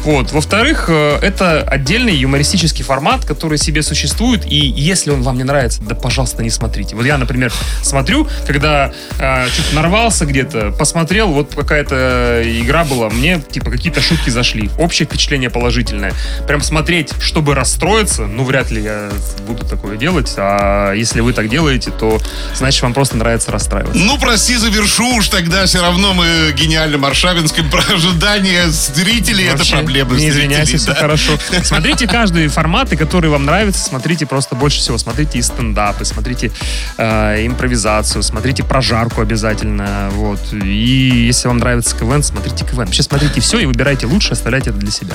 Вот. 0.05 0.33
Во-вторых, 0.33 0.87
э, 0.89 1.19
это 1.23 1.63
отдельный 1.63 2.15
юмористический 2.15 2.85
формат, 2.85 3.25
который 3.25 3.59
себе 3.59 3.83
существует, 3.83 4.45
и 4.47 4.57
если 4.57 5.11
он 5.11 5.23
вам 5.23 5.37
не 5.37 5.45
нравится, 5.45 5.83
да, 5.83 5.95
пожалуйста, 5.95 6.43
не 6.43 6.51
смотрите. 6.51 6.97
Вот 6.97 7.05
я, 7.05 7.19
например, 7.19 7.53
смотрю, 7.83 8.29
когда 8.47 8.93
э, 9.19 9.49
что-то 9.49 9.75
нарвался 9.75 10.27
где-то, 10.27 10.73
посмотрел, 10.73 11.29
вот 11.29 11.55
какая-то 11.55 12.43
игра 12.45 12.85
была, 12.85 13.09
мне, 13.11 13.41
типа, 13.41 13.71
какие-то 13.71 14.01
шутки 14.01 14.31
зашли. 14.31 14.71
Общее 14.79 15.07
впечатление 15.07 15.51
положительное. 15.51 16.13
Прям 16.47 16.63
смотреть, 16.63 17.13
чтобы 17.21 17.55
расстроиться, 17.55 18.27
ну, 18.27 18.45
вряд 18.49 18.71
ли 18.71 18.83
я 18.83 19.11
буду 19.47 19.65
такое 19.65 19.97
делать, 19.97 20.33
а 20.39 20.93
если 20.95 21.21
вы 21.21 21.33
так 21.35 21.49
делаете, 21.49 21.91
то, 21.91 22.19
значит, 22.55 22.83
вам 22.83 22.95
просто 22.95 23.17
нравится 23.17 23.53
расстраиваться. 23.53 24.03
Ну, 24.03 24.19
прости, 24.19 24.57
завершу 24.57 25.17
уж 25.17 25.29
тогда 25.29 25.67
все 25.67 25.83
равно 25.83 26.15
мы 26.15 26.53
гениальным 26.57 27.05
Аршавинским 27.05 27.71
про 27.71 27.83
ожидание 27.95 28.69
зрителей. 28.71 29.51
Вообще, 29.51 29.75
это 29.75 29.83
проблема 29.83 30.17
Не 30.17 30.31
извиняйся, 30.31 30.79
все 30.79 30.87
да. 30.89 30.95
хорошо. 30.95 31.33
Смотрите 31.63 32.09
каждый 32.09 32.49
форматы, 32.49 32.97
которые 32.97 33.31
вам 33.31 33.45
нравятся, 33.45 33.85
смотрите 33.85 34.25
просто 34.27 34.55
больше 34.55 34.79
всего. 34.79 34.97
Смотрите 34.97 35.39
и 35.39 35.43
стендапы, 35.43 36.05
смотрите 36.05 36.51
э, 36.97 37.47
импровизацию, 37.47 38.23
смотрите 38.23 38.65
прожарку 38.65 39.21
обязательно. 39.21 40.09
Вот. 40.13 40.41
И 40.53 41.27
если 41.27 41.49
вам 41.49 41.59
нравится 41.59 41.95
КВН, 41.95 42.23
смотрите 42.23 42.65
КВН. 42.65 42.87
Вообще 42.87 43.03
смотрите 43.03 43.41
все 43.41 43.59
и 43.59 43.67
выбирайте 43.67 44.07
лучше, 44.07 44.33
оставляйте 44.33 44.71
это 44.71 44.79
для 44.79 44.91
себя. 44.91 45.15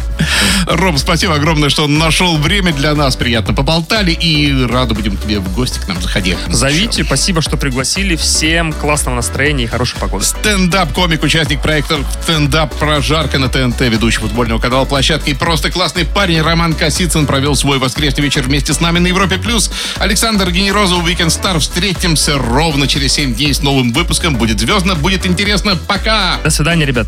Ром, 0.68 1.00
спасибо 1.00 1.34
огромное, 1.34 1.70
что 1.70 1.88
нашел 1.88 2.38
время 2.38 2.74
для 2.74 2.94
нас. 2.94 3.16
Приятно 3.24 3.54
поболтали 3.54 4.12
и 4.12 4.66
рады 4.66 4.94
будем 4.96 5.16
тебе 5.16 5.40
в 5.40 5.56
гости 5.56 5.80
к 5.80 5.88
нам 5.88 6.02
заходи. 6.02 6.36
Зовите, 6.50 7.06
спасибо, 7.06 7.42
что 7.42 7.56
пригласили. 7.56 8.18
Всем 8.18 8.74
классного 8.74 9.16
настроения 9.16 9.64
и 9.64 9.68
хорошей 9.68 9.98
погоды. 9.98 10.26
Стендап-комик, 10.26 11.24
участник 11.24 11.62
проекта 11.62 12.00
«Стендап 12.22 12.76
Прожарка» 12.76 13.40
на 13.40 13.48
ТНТ, 13.48 13.80
ведущий 13.80 14.20
футбольного 14.20 14.60
канала 14.60 14.84
«Площадки» 14.84 15.30
и 15.30 15.34
просто 15.34 15.72
классный 15.72 16.04
парень 16.04 16.42
Роман 16.42 16.74
Косицын 16.74 17.26
провел 17.26 17.56
свой 17.56 17.80
воскресный 17.80 18.26
вечер 18.26 18.42
вместе 18.42 18.74
с 18.74 18.82
нами 18.82 19.00
на 19.00 19.08
Европе+. 19.08 19.38
плюс. 19.38 19.72
Александр 20.00 20.52
Генерозов, 20.52 21.08
Weekend 21.08 21.28
Star. 21.28 21.60
Встретимся 21.60 22.38
ровно 22.38 22.90
через 22.90 23.14
7 23.14 23.36
дней 23.36 23.54
с 23.54 23.62
новым 23.62 23.94
выпуском. 23.94 24.36
Будет 24.36 24.60
звездно, 24.60 24.96
будет 24.96 25.26
интересно. 25.26 25.78
Пока! 25.88 26.42
До 26.44 26.50
свидания, 26.50 26.86
ребят. 26.86 27.08